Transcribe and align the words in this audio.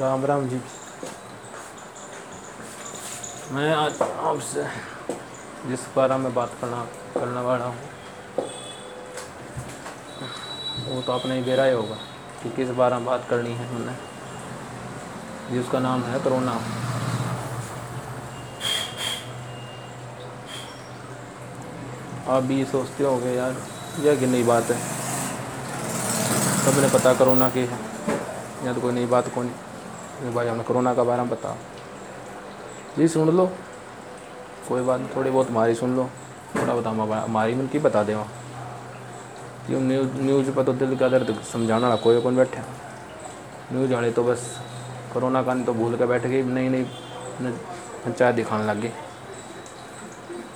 राम 0.00 0.24
राम 0.26 0.48
जी। 0.48 0.56
मैं 3.52 3.72
आज 3.74 4.00
आपसे 4.02 4.64
जिस 5.68 5.86
बारे 5.96 6.16
में 6.16 6.34
बात 6.34 6.50
करना, 6.60 6.80
करने 7.14 7.40
वाला 7.40 7.64
हूँ, 7.64 7.76
वो 10.88 11.00
तो 11.02 11.12
आपने 11.12 11.36
ही 11.36 11.42
बेरा 11.42 11.64
ही 11.64 11.72
होगा 11.72 11.96
कि 12.42 12.50
किस 12.56 12.70
बारे 12.76 12.94
में 12.94 13.04
बात 13.04 13.26
करनी 13.30 13.52
है 13.52 13.68
हमने। 13.68 13.94
जिसका 15.50 15.78
नाम 15.80 16.02
है 16.02 16.18
कोरोना 16.20 16.52
आप 22.28 22.42
भी 22.42 22.64
सोचते 22.66 23.04
होगे, 23.04 23.34
यार, 23.34 23.56
यह 24.00 24.18
कि 24.20 24.26
नई 24.26 24.42
बात 24.44 24.70
है? 24.70 24.78
सबने 26.64 26.88
पता 26.90 27.14
कोरोना 27.14 27.48
की 27.50 27.64
है 27.64 27.78
या 28.64 28.72
तो 28.72 28.80
कोई 28.80 28.92
नई 28.92 29.06
बात 29.06 29.34
कौन 29.34 29.46
नहीं। 29.46 29.64
भाई 30.16 30.46
हमने 30.46 30.62
कोरोना 30.64 30.94
का 30.94 31.04
बारे 31.04 31.22
में 31.22 31.30
बताओ 31.30 31.54
जी, 32.98 33.08
सुन 33.08 33.28
लो। 33.36 33.46
कोई 34.68 34.82
बात 34.82 35.00
नहीं, 35.00 35.10
थोड़ी 35.16 35.30
बहुत 35.30 35.50
हमारी 35.50 35.74
सुन 35.74 35.96
लो। 35.96 36.08
थोड़ा 36.56 36.74
बता 36.74 36.90
हमारी 36.90 37.54
मन 37.54 37.66
की 37.72 37.78
बता 37.78 38.02
देवा 38.02 38.26
क्यों 39.66 39.80
न्यूज़ 39.80 40.12
न्यूज़ 40.16 40.50
पर 40.50 40.62
तो 40.64 40.72
दिल 40.72 40.96
का 40.96 41.08
दर्द 41.08 41.34
समझाना 41.52 41.88
वाला 41.88 42.00
कोई 42.02 42.20
कौन 42.22 42.36
बैठे। 42.36 42.60
न्यूज़ 43.72 43.92
वाले 43.94 44.10
तो 44.12 44.24
बस 44.24 44.42
कोरोना 45.12 45.42
का 45.42 45.54
नहीं 45.54 45.64
तो 45.64 45.74
भूल 45.74 45.96
के 45.96 46.06
बैठ 46.06 46.26
गई 46.26 46.42
नई 46.42 46.68
नई 46.68 46.84
पंचायत 48.04 48.34
दिखाने 48.36 48.64
लग 48.64 48.82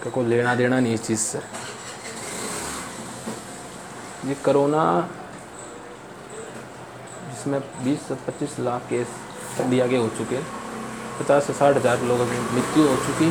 कि 0.03 0.11
कोई 0.11 0.25
लेना 0.27 0.55
देना 0.55 0.81
नहीं 0.81 0.95
इस 0.95 1.07
चीज़ 1.07 1.21
से। 1.21 1.39
ये 4.29 4.35
कोरोना 4.45 4.85
जिसमें 7.31 7.61
20 7.85 8.07
से 8.09 8.15
25 8.27 8.59
लाख 8.61 8.83
केस 8.91 9.09
इंडिया 9.61 9.87
के 9.87 9.97
हो 9.97 10.09
चुके 10.19 10.37
हैं। 10.37 10.47
पचास 11.21 11.47
से 11.47 11.53
साठ 11.53 11.77
हज़ार 11.77 12.03
लोगों 12.05 12.27
की 12.27 12.39
मृत्यु 12.55 12.89
हो 12.89 12.97
चुकी। 13.07 13.31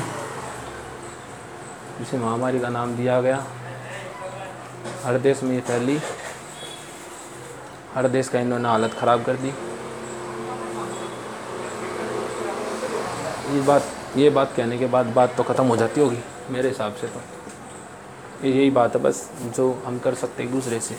जिसे 2.00 2.18
महामारी 2.18 2.60
का 2.60 2.70
नाम 2.70 2.96
दिया 2.96 3.20
गया। 3.22 3.44
हर 5.04 5.18
देश 5.20 5.44
में 5.44 5.54
ये 5.54 5.62
फैली। 5.62 6.00
हर 7.96 8.08
देश 8.10 8.30
का 8.30 8.40
इन्होंने 8.40 8.70
हालत 8.70 8.94
ख़राब 8.94 9.24
कर 9.24 9.36
दी। 9.36 9.54
ये 13.50 13.62
बात 13.68 13.84
ये 14.18 14.30
बात 14.30 14.54
कहने 14.56 14.78
के 14.78 14.86
बाद 14.88 15.06
बात 15.14 15.36
तो 15.38 15.44
ख़त्म 15.44 15.66
हो 15.66 15.76
जाती 15.78 16.02
होगी 16.02 16.18
मेरे 16.52 16.70
हिसाब 16.70 16.94
से 16.96 17.08
तो। 17.08 17.22
यही 18.44 18.70
बात 18.72 18.96
है 18.96 19.02
बस, 19.02 19.30
जो 19.48 19.82
हम 19.86 19.98
कर 20.00 20.14
सकते 20.16 20.44
एक 20.44 20.52
दूसरे 20.52 20.80
से। 20.80 20.96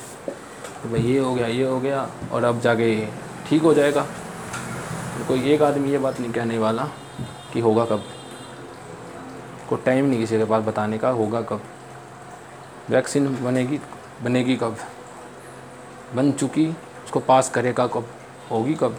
भाई 0.84 1.00
ये 1.02 1.18
हो 1.18 1.34
गया, 1.34 1.46
ये 1.46 1.64
हो 1.64 1.78
गया 1.80 2.08
और 2.32 2.44
अब 2.44 2.60
जाके 2.60 3.06
ठीक 3.48 3.62
हो 3.62 3.74
जाएगा। 3.74 4.06
कोई 5.30 5.42
एक 5.42 5.62
आदमी 5.62 5.90
ये 5.90 5.98
बात 5.98 6.20
नहीं 6.20 6.32
कहने 6.32 6.58
वाला 6.58 6.84
कि 7.52 7.60
होगा 7.60 7.84
कब। 7.84 8.04
को 9.68 9.76
टाइम 9.76 10.04
नहीं 10.04 10.18
किसी 10.18 10.38
के 10.38 10.44
पास 10.44 10.64
बताने 10.64 10.98
का, 10.98 11.10
होगा 11.10 11.42
कब। 11.42 11.62
वैक्सीन 12.90 13.44
बनेगी 13.44 13.80
बनेगी 14.22 14.56
कब? 14.56 14.76
बन 16.14 16.32
चुकी, 16.32 16.68
उसको 17.04 17.20
पास 17.20 17.50
करेगा 17.50 17.86
कब? 17.86 18.08
होगी 18.50 18.74
कब? 18.74 18.98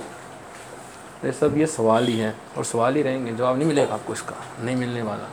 ये 1.25 1.31
सब 1.31 1.57
ये 1.57 1.65
सवाल 1.65 2.07
ही 2.07 2.17
है 2.17 2.35
और 2.57 2.65
सवाल 2.65 2.95
ही 2.95 3.01
रहेंगे, 3.01 3.33
जवाब 3.33 3.57
नहीं 3.57 3.67
मिलेगा 3.67 3.93
आपको 3.93 4.13
इसका, 4.13 4.63
नहीं 4.63 4.75
मिलने 4.75 5.01
वाला। 5.01 5.29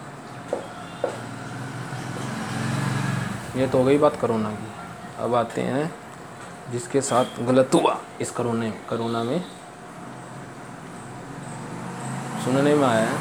ये 3.56 3.66
तो 3.66 3.78
हो 3.78 3.84
गई 3.84 3.98
बात 3.98 4.20
करोना 4.20 4.50
की। 4.50 4.69
अब 5.19 5.34
आते 5.34 5.60
हैं, 5.60 5.94
जिसके 6.72 7.00
साथ 7.00 7.24
गलत 7.41 7.70
हुआ 7.74 7.98
इस 8.20 8.30
करोने, 8.30 8.74
करोना 8.91 9.22
में। 9.22 9.58
सुनने 12.48 12.74
में 12.74 12.86
आया 12.88 13.08
है 13.08 13.16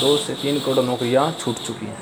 दो 0.00 0.16
से 0.16 0.34
तीन 0.34 0.58
करोड़ 0.60 0.84
नौकरियाँ 0.84 1.24
छूट 1.40 1.56
चुकी 1.56 1.86
हैं। 1.86 1.96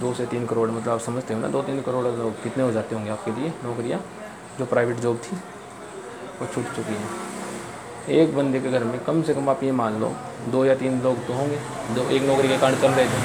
दो 0.00 0.12
से 0.14 0.26
तीन 0.26 0.46
करोड़ 0.46 0.70
मतलब 0.70 0.92
आप 0.92 1.00
समझते 1.00 1.34
हो 1.34 1.40
ना, 1.40 1.48
दो 1.48 1.62
तीन 1.62 1.80
करोड़ 1.82 2.04
लोग 2.06 2.42
कितने 2.42 2.62
हो 2.62 2.72
जाते 2.72 2.94
होंगे 2.94 3.10
आपके 3.10 3.30
लिए 3.30 3.52
नौकरियाँ, 3.64 4.00
जो 4.58 4.66
प्राइवेट 4.66 4.96
जॉब 4.96 5.16
थी, 5.16 5.36
वो 6.40 6.46
छूट 6.46 6.72
चुकी 6.76 6.94
हैं। 6.94 7.10
एक 8.08 8.36
बंदे 8.36 8.60
के 8.60 8.70
घर 8.70 8.84
में 8.84 8.98
कम 9.04 9.22
से 9.22 9.34
कम 9.34 9.50
आप 9.50 9.64
ये 9.64 9.72
मान 9.72 10.00
लो, 10.00 10.14
दो 10.48 10.64
या 10.64 10.74
तीन 10.74 11.00
लोग 11.02 11.26
तो 11.26 11.32
होंगे, 11.32 11.60
जो 11.94 12.08
एक 12.10 12.22
नौकरी 12.22 12.48
के 12.48 12.58
कारण 12.58 12.80
चल 12.80 12.90
रहे 12.90 13.06
थे। 13.06 13.18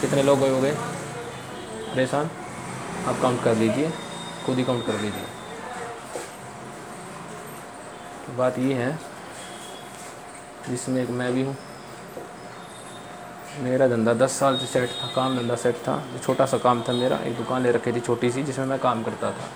कितने 0.00 0.22
लोग 0.22 0.38
हो 0.38 0.60
गए? 0.60 0.72
परेशान? 1.94 2.30
आप 3.08 3.20
काउंट 3.22 3.42
कर 3.42 3.56
लीजिए, 3.56 3.92
खुद 4.46 4.56
ही 4.58 4.64
काउंट 4.64 4.86
कर 4.86 4.92
लीजिए। 4.92 5.41
बात 8.32 8.58
ये 8.58 8.74
है, 8.74 8.98
जिसमें 10.68 11.02
एक 11.02 11.10
मैं 11.10 11.32
भी 11.32 11.42
हूँ। 11.42 11.56
मेरा 13.60 13.88
धंधा 13.88 14.12
दस 14.14 14.32
साल 14.32 14.56
से 14.58 14.66
सेट 14.66 14.90
था, 14.90 15.06
काम 15.16 15.36
धंधा 15.38 15.56
सेट 15.56 15.76
था। 15.78 15.96
जो 16.12 16.18
छोटा 16.18 16.46
सा 16.46 16.58
काम 16.58 16.82
था 16.82 16.92
मेरा, 16.92 17.16
एक 17.18 17.36
दुकान 17.36 17.62
ले 17.62 17.72
रखी 17.72 17.92
थी 17.92 18.00
छोटी 18.00 18.30
सी, 18.30 18.42
जिसमें 18.42 18.66
मैं 18.66 18.78
काम 18.78 19.02
करता 19.02 19.30
था। 19.30 19.48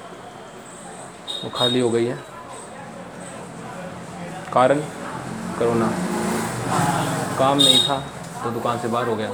वो 1.45 1.51
खाली 1.51 1.81
हो 1.81 1.91
गई 1.91 2.07
है। 2.07 2.19
कारण? 4.53 4.81
करोना। 5.59 5.91
काम 7.39 7.57
नहीं 7.59 7.79
था 7.89 7.99
तो 8.45 8.51
दुकान 8.51 8.79
से 8.79 8.89
बाहर 8.89 9.09
हो 9.09 9.17
गया। 9.17 9.31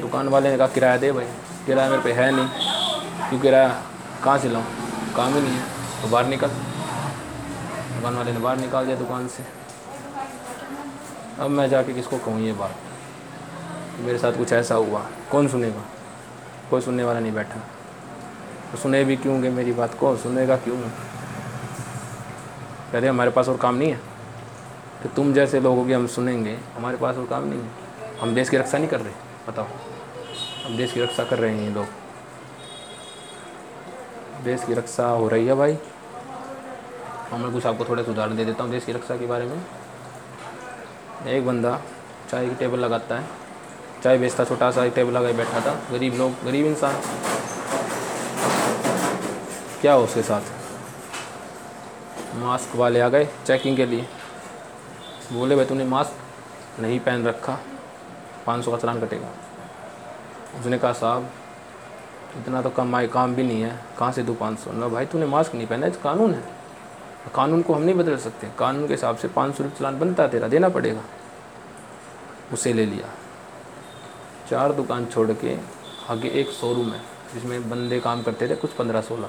दुकान 0.00 0.28
वाले 0.28 0.50
ने 0.50 0.56
कहा, 0.58 0.66
किराया 0.66 0.96
दे 0.96 1.12
भाई। 1.12 1.26
किराया 1.66 1.90
मेरे 1.90 2.02
पे 2.02 2.12
है 2.12 2.30
नहीं, 2.30 2.48
क्यों 3.28 3.40
किराया? 3.40 3.68
कहाँ 4.24 4.38
से 4.38 4.48
लाऊँ? 4.48 4.64
काम 5.16 5.34
ही 5.34 5.40
नहीं 5.40 5.52
है 5.52 6.02
तो 6.02 6.08
बाहर 6.08 6.26
निकल। 6.26 6.50
दुकान 8.04 8.16
वाले 8.16 8.32
ने 8.32 8.38
बाहर 8.38 8.56
निकाल 8.56 8.86
दिया 8.86 8.96
दुकान 8.96 9.28
से। 9.28 9.44
अब 11.38 11.50
मैं 11.50 11.68
जाके 11.68 11.94
किसको 11.94 12.18
कहूँ 12.18 12.40
ये 12.40 12.52
बात? 12.52 12.74
मेरे 14.00 14.18
साथ 14.18 14.32
कुछ 14.32 14.52
ऐसा 14.52 14.74
हुआ। 14.74 15.06
कौन 15.30 15.48
सुनेगा? 15.48 15.82
कोई 16.70 16.80
सुनने 16.80 17.04
वाला 17.04 17.20
नहीं 17.20 17.32
बैठा। 17.32 17.60
तो 18.72 18.78
सुने 18.78 19.04
भी 19.04 19.16
क्यों 19.16 19.42
गए 19.42 19.50
मेरी 19.50 19.72
बात? 19.72 19.94
कौन 19.94 20.16
सुनेगा 20.16 20.56
क्यों? 20.56 20.76
कहते 22.92 23.06
हमारे 23.06 23.30
पास 23.30 23.48
और 23.48 23.56
काम 23.56 23.74
नहीं 23.74 23.90
है। 23.90 24.00
तो 25.02 25.08
तुम 25.08 25.32
जैसे 25.32 25.60
लोगों 25.60 25.86
की 25.86 25.92
हम 25.92 26.06
सुनेंगे, 26.06 26.58
हमारे 26.76 26.96
पास 26.96 27.16
और 27.16 27.26
काम 27.26 27.44
नहीं 27.44 27.60
है। 27.60 27.70
हम 28.20 28.34
देश 28.34 28.48
की 28.48 28.56
रक्षा 28.56 28.78
नहीं 28.78 28.88
कर 28.88 29.00
रहे, 29.00 29.12
बताओ। 29.48 29.66
हम 30.66 30.76
देश 30.76 30.92
की 30.92 31.00
रक्षा 31.00 31.24
कर 31.24 31.38
रहे 31.38 31.54
हैं 31.54 31.62
ये 31.62 31.70
लोग। 31.70 31.86
देश 34.44 34.64
की 34.64 34.74
रक्षा 34.74 35.06
हो 35.06 35.28
रही 35.28 35.46
है 35.46 35.54
भाई। 35.54 35.78
और 37.34 37.40
मैं 37.40 37.52
कुछ 37.52 37.66
आपको 37.66 37.84
थोड़े 37.84 38.02
उदाहरण 38.02 38.36
दे 38.36 38.44
देता 38.44 38.62
हूँ 38.62 38.70
देश 38.70 38.84
की 38.84 38.92
रक्षा 38.92 39.16
के 39.16 39.26
बारे 39.26 39.44
में। 39.44 39.64
एक 41.26 41.46
बंदा 41.46 41.80
चाय 42.30 42.48
की 42.48 42.54
टेबल 42.54 42.78
लगाता 42.78 43.18
है। 43.18 43.28
चाय 44.02 44.18
बेचता, 44.18 44.44
छोटा 44.44 44.70
सा 44.70 44.84
एक 44.84 44.94
टेबल 44.94 45.12
लगाए 45.12 45.32
बैठा 45.32 45.60
था। 45.60 45.74
गरीब 45.90 46.14
लोग, 46.14 46.32
गरीब 46.44 46.66
इंसान। 46.66 47.00
क्या 49.80 49.92
हो 49.92 50.04
उसके 50.04 50.22
साथ? 50.22 50.40
मास्क 52.34 52.76
वाले 52.76 53.00
आ 53.00 53.08
गए 53.08 53.28
चेकिंग 53.46 53.76
के 53.76 53.86
लिए। 53.86 54.08
बोले, 55.32 55.56
भाई, 55.56 55.64
तूने 55.64 55.84
मास्क 55.84 56.12
नहीं 56.80 57.00
पहन 57.00 57.24
रखा। 57.24 57.58
पाँच 58.46 58.64
सौ 58.64 58.70
का 58.70 58.76
चलान 58.76 59.00
कटेगा। 59.00 59.28
उसने 60.60 60.78
कहा, 60.78 60.92
साहब, 60.92 61.30
इतना 62.38 62.62
तो 62.62 62.70
कमाई, 62.70 63.06
काम 63.06 63.34
भी 63.34 63.42
नहीं 63.42 63.62
है। 63.62 63.84
कहाँ 63.98 64.12
से 64.12 64.22
दो 64.22 64.34
पाँच 64.34 64.58
सौ? 64.58 64.70
भाई, 64.70 65.06
तूने 65.06 65.26
मास्क 65.26 65.54
नहीं 65.54 65.66
पहना 65.66 65.88
कानून 65.88 66.34
है। 66.34 66.53
कानून 67.30 67.62
को 67.62 67.74
हम 67.74 67.82
नहीं 67.82 67.94
बदल 67.94 68.16
सकते। 68.16 68.48
कानून 68.58 68.86
के 68.86 68.94
हिसाब 68.94 69.16
से 69.16 69.28
पाँच 69.28 69.54
सौ 69.54 69.64
रुपये 69.64 69.78
चलान 69.78 69.98
बनता 69.98 70.26
तेरा, 70.28 70.48
देना 70.48 70.68
पड़ेगा। 70.68 71.00
उसे 72.52 72.72
ले 72.72 72.86
लिया। 72.86 73.08
चार 74.50 74.72
दुकान 74.72 75.06
छोड़ 75.06 75.32
के 75.32 75.56
आगे 76.10 76.28
एक 76.28 76.50
शोरूम 76.50 76.92
है, 76.92 77.00
जिसमें 77.34 77.70
बंदे 77.70 78.00
काम 78.00 78.22
करते 78.22 78.48
थे 78.48 78.56
कुछ 78.56 78.70
पंद्रह 78.70 79.00
सोलह। 79.00 79.28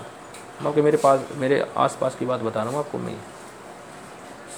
बाकी 0.64 0.82
मेरे 0.82 0.98
पास, 0.98 1.20
मेरे 1.36 1.68
आसपास 1.78 2.16
की 2.16 2.26
बात 2.26 2.40
बता 2.40 2.64
रहा 2.64 2.72
हूँ 2.72 2.80
आपको 2.80 2.98
मैं। 2.98 3.16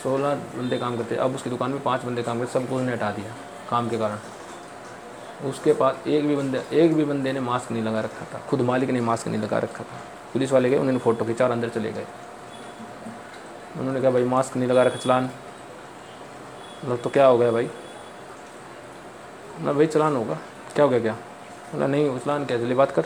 सोलह 0.03 0.35
बंदे 0.35 0.77
काम 0.77 0.97
करते, 0.97 1.15
अब 1.15 1.35
उसकी 1.35 1.49
दुकान 1.49 1.71
में 1.71 1.83
पाँच 1.83 2.03
बंदे 2.03 2.23
काम 2.23 2.39
करते, 2.39 2.59
सबको 2.59 2.75
उसने 2.75 2.91
हटा 2.91 3.11
दिया 3.11 3.33
काम 3.69 3.89
के 3.89 3.97
कारण। 3.97 4.17
उसके 5.49 5.73
पास 5.73 6.07
एक 6.07 6.27
भी 6.27 6.35
बंदे, 6.35 6.63
एक 6.73 6.95
भी 6.95 7.05
बंदे 7.05 7.31
ने 7.33 7.39
मास्क 7.39 7.71
नहीं 7.71 7.83
लगा 7.83 7.99
रखा 7.99 8.25
था। 8.33 8.39
खुद 8.49 8.61
मालिक 8.61 8.89
ने 8.89 9.01
मास्क 9.01 9.27
नहीं 9.27 9.41
लगा 9.41 9.59
रखा 9.59 9.83
था। 9.83 9.99
पुलिस 10.33 10.51
वाले 10.51 10.69
गए, 10.69 10.77
उन्होंने 10.77 10.99
फ़ोटो 10.99 11.25
खींचा 11.25 11.45
और 11.45 11.51
अंदर 11.51 11.69
चले 11.69 11.91
गए। 11.91 12.05
उन्होंने 13.79 14.01
कहा, 14.01 14.11
भाई 14.11 14.23
मास्क 14.23 14.57
नहीं 14.57 14.69
लगा 14.69 14.83
रखा 14.83 14.95
चलान। 14.95 15.23
मतलब 16.83 16.97
तो 16.97 17.09
क्या 17.09 17.25
हो 17.25 17.37
गया 17.37 17.51
भाई? 17.51 17.69
ना 19.61 19.73
भाई, 19.73 19.87
चलान 19.87 20.15
होगा। 20.15 20.37
क्या 20.75 20.85
हो 20.85 20.89
गया 20.89 20.99
क्या? 20.99 21.13
बोला, 21.73 21.87
नहीं 21.87 22.19
चलान 22.19 22.45
क्या 22.45 22.57
चलिए 22.57 22.75
बात 22.75 22.91
कर। 22.91 23.05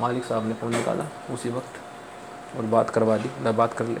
मालिक 0.00 0.24
साहब 0.24 0.46
ने 0.46 0.54
फ़ोन 0.54 0.76
निकाला 0.76 1.34
उसी 1.34 1.50
वक्त 1.50 2.56
और 2.56 2.62
बात 2.62 2.90
करवा 2.90 3.16
दी 3.16 3.30
ना 3.42 3.52
बात 3.52 3.72
कर 3.72 3.84
ले। 3.84 4.00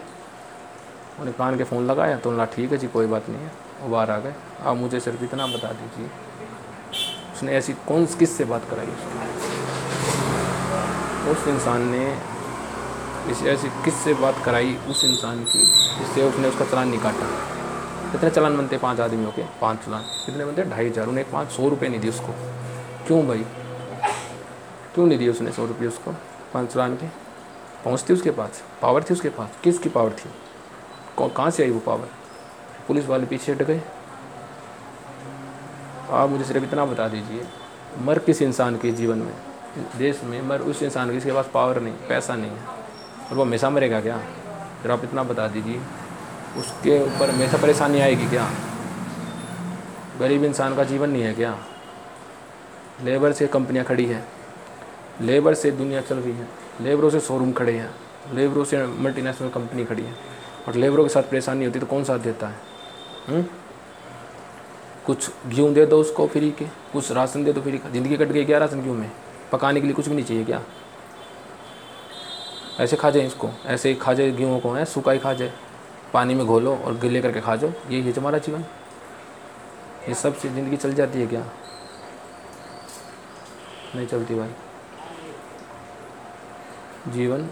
उन्हें 1.20 1.36
कान 1.36 1.58
के 1.58 1.64
फ़ोन 1.64 1.86
लगाया 1.86 2.16
तो 2.18 2.30
बोला, 2.30 2.44
ठीक 2.44 2.72
है 2.72 2.78
जी, 2.78 2.88
कोई 2.88 3.06
बात 3.06 3.28
नहीं 3.28 3.42
है। 3.42 3.52
वो 3.80 3.88
बाहर 3.88 4.10
आ 4.10 4.18
गए। 4.18 4.34
आप 4.64 4.76
मुझे 4.76 5.00
सिर्फ़ 5.00 5.24
इतना 5.24 5.46
बता 5.46 5.72
दीजिए। 5.72 6.10
उसने 7.34 7.52
ऐसी 7.52 7.72
कौन 7.72 8.06
किस 8.06 8.36
से 8.36 8.44
बात 8.44 8.62
कराई 8.70 8.86
उसने 8.86 9.22
उस 11.30 11.46
इंसान 11.48 11.82
ने 11.82 12.18
इसे 13.30 13.50
ऐसी 13.50 13.68
किससे 13.84 14.14
बात 14.14 14.42
कराई 14.44 14.74
उस 14.90 15.04
इंसान 15.04 15.44
की, 15.44 15.58
जिससे 15.98 16.22
उसने 16.22 16.48
उसका 16.48 16.64
चलान 16.64 16.88
नहीं 16.88 17.00
काटा 17.00 17.26
कितने 18.12 18.30
चलान 18.30 18.56
बनते 18.56 18.78
पाँच 18.78 19.00
आदमियों 19.00 19.30
के, 19.32 19.42
पाँच 19.60 19.78
चलान। 19.78 20.02
कितने 20.26 20.44
बनते 20.44 20.62
ढाई 20.64 20.88
हज़ार, 20.88 21.06
उन्हें 21.06 21.30
पाँच 21.30 21.50
सौ 21.50 21.68
रुपये 21.68 21.88
नहीं 21.88 22.00
दिए 22.00 22.10
उसको। 22.10 22.32
क्यों 23.06 23.26
भाई? 23.26 23.44
क्यों 24.94 25.06
नहीं 25.06 25.18
दिए 25.18 25.28
उसने 25.28 25.52
सौ 25.52 25.66
रुपये 25.66 25.88
उसको? 25.88 26.12
पाँच 26.54 26.72
चलान 26.72 26.96
के। 26.96 27.06
पहुँचती 27.84 28.12
उसके 28.12 28.30
पास 28.30 28.62
पावर 28.82 29.02
थी 29.02 29.14
उसके 29.14 29.28
पास। 29.28 29.56
किसकी 29.64 29.88
पावर 29.88 30.10
थी? 30.10 30.30
कहाँ 31.20 31.50
से 31.50 31.62
आई 31.62 31.70
वो 31.70 31.80
पावर 31.80 32.08
पुलिस 32.88 33.06
वाले 33.06 33.26
पीछे 33.26 33.52
हट 33.52 33.62
गए। 33.62 33.80
आप 36.10 36.30
मुझे 36.30 36.44
सिर्फ़ 36.44 36.64
इतना 36.64 36.84
बता 36.84 37.08
दीजिए, 37.08 37.46
मर 38.00 38.18
किस 38.18 38.42
इंसान 38.42 38.76
के 38.76 38.92
जीवन 38.92 39.18
में? 39.18 39.34
देश 39.98 40.20
में 40.24 40.40
मर 40.42 40.60
उस 40.60 40.82
इंसान 40.82 41.08
के, 41.08 41.14
जिसके 41.14 41.32
पास 41.32 41.50
पावर 41.54 41.80
नहीं, 41.80 41.94
पैसा 42.08 42.34
नहीं 42.34 42.50
है। 42.50 42.81
और 43.30 43.36
वो 43.36 43.42
हमेशा 43.42 43.70
मरेगा 43.70 44.00
क्या? 44.00 44.18
फिर 44.82 44.90
आप 44.90 45.04
इतना 45.04 45.22
बता 45.22 45.48
दीजिए। 45.48 45.80
उसके 46.58 47.02
ऊपर 47.04 47.30
हमेशा 47.30 47.58
परेशानी 47.58 48.00
आएगी 48.00 48.26
क्या? 48.26 48.50
गरीब 50.18 50.44
इंसान 50.44 50.76
का 50.76 50.84
जीवन 50.84 51.10
नहीं 51.10 51.22
है 51.22 51.34
क्या? 51.34 51.58
लेबर 53.04 53.32
से 53.32 53.46
कंपनियाँ 53.46 53.84
खड़ी 53.84 54.06
है। 54.06 54.24
लेबर 55.20 55.54
से 55.54 55.70
दुनिया 55.70 56.00
चल 56.00 56.16
रही 56.16 56.32
है। 56.32 56.48
लेबरों 56.80 57.10
से 57.10 57.20
शोरूम 57.20 57.52
खड़े 57.52 57.72
हैं। 57.72 57.90
लेबरों 58.34 58.64
से 58.64 58.86
मल्टीनेशनल 58.86 59.48
कंपनी 59.48 59.84
खड़ी 59.84 60.02
है। 60.02 60.14
और 60.68 60.74
लेबरों 60.74 61.04
के 61.04 61.08
साथ 61.08 61.22
परेशानी 61.22 61.64
होती 61.64 61.78
तो 61.78 61.86
कौन 61.86 62.04
साथ 62.04 62.18
देता 62.18 62.46
है 62.46 62.56
हुँ? 63.28 63.36
हम्म? 63.36 63.46
कुछ 65.06 65.30
गेहूँ 65.46 65.72
दे 65.74 65.86
दो 65.86 66.00
उसको 66.00 66.26
फ्री 66.26 66.50
के, 66.50 66.64
कुछ 66.64 67.12
राशन 67.12 67.44
दे 67.44 67.52
दो 67.52 67.60
फ्री 67.60 67.78
का। 67.78 67.90
ज़िंदगी 67.90 68.16
कट 68.16 68.28
गई, 68.28 68.44
क्या 68.44 68.58
राशन 68.58 68.82
गेहूँ 68.82 68.96
में? 68.96 69.10
पकाने 69.52 69.80
के 69.80 69.86
लिए 69.86 69.94
कुछ 69.94 70.08
भी 70.08 70.14
नहीं 70.14 70.24
चाहिए 70.24 70.44
क्या? 70.44 70.62
ऐसे 72.82 72.96
खा 72.96 73.10
जाए 73.10 73.26
इसको, 73.26 73.48
ऐसे 73.66 73.88
ही 73.88 73.94
खा 73.94 74.12
जाए 74.14 74.30
गेहूँ 74.32 74.60
को 74.60 74.72
है 74.72 74.84
सूखा 74.84 75.12
ही 75.12 75.18
खा 75.18 75.32
जाए। 75.32 75.52
पानी 76.12 76.34
में 76.34 76.46
घोलो 76.46 76.74
और 76.76 76.98
गिले 76.98 77.20
करके 77.22 77.40
खा 77.40 77.56
जाओ 77.56 77.70
ये 77.90 78.00
है 78.02 78.12
हमारा 78.12 78.38
जीवन। 78.38 78.64
ये 80.08 80.14
सबसे 80.14 80.48
ज़िंदगी 80.48 80.76
चल 80.76 80.92
जाती 80.92 81.20
है 81.20 81.26
क्या? 81.26 81.44
नहीं 83.96 84.06
चलती 84.06 84.34
भाई। 84.34 84.48
जीवन, 87.08 87.48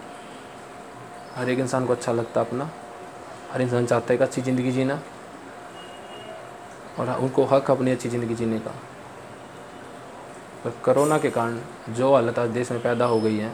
हर 1.36 1.48
एक 1.48 1.58
इंसान 1.58 1.86
को 1.86 1.92
अच्छा 1.92 2.12
लगता 2.12 2.40
अपना। 2.40 2.70
हर 3.52 3.62
इंसान 3.62 3.86
चाहता 3.86 4.12
है 4.12 4.18
कि 4.18 4.24
अच्छी 4.24 4.42
ज़िंदगी 4.42 4.72
जीना। 4.72 5.00
और 6.98 7.10
उनको 7.12 7.44
हक 7.44 7.70
अपनी 7.70 7.90
अच्छी 7.90 8.08
ज़िंदगी 8.08 8.34
जीने 8.34 8.58
का। 8.58 8.70
पर 10.64 10.70
कोरोना 10.84 11.18
के 11.18 11.30
कारण 11.30 11.60
जो 11.94 12.14
हालत 12.14 12.38
आज 12.38 12.48
देश 12.50 12.70
में 12.72 12.82
पैदा 12.82 13.04
हो 13.04 13.20
गई 13.20 13.36
है 13.36 13.52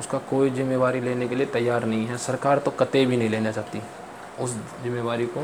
उसका 0.00 0.18
कोई 0.30 0.50
जिम्मेवारी 0.50 1.00
लेने 1.00 1.28
के 1.28 1.34
लिए 1.34 1.46
तैयार 1.46 1.84
नहीं 1.84 2.06
है। 2.06 2.18
सरकार 2.18 2.58
तो 2.58 2.70
कते 2.70 3.04
भी 3.06 3.16
नहीं 3.16 3.28
लेना 3.28 3.52
चाहती 3.52 3.80
उस 4.40 4.54
जिम्मेवारी 4.82 5.26
को 5.26 5.40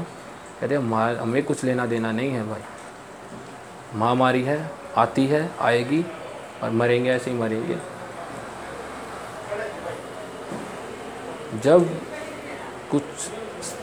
हैं 0.62 0.78
हमें 1.18 1.42
कुछ 1.42 1.64
लेना 1.64 1.86
देना 1.86 2.12
नहीं 2.12 2.30
है 2.30 2.46
भाई। 2.48 2.62
महामारी 3.94 4.42
है, 4.42 4.70
आती 4.96 5.26
है, 5.26 5.50
आएगी 5.60 6.04
और 6.62 6.70
मरेंगे 6.70 7.10
ऐसे 7.10 7.30
ही 7.30 7.36
मरेंगे। 7.36 7.76
जब 11.62 11.88
कुछ 12.90 13.02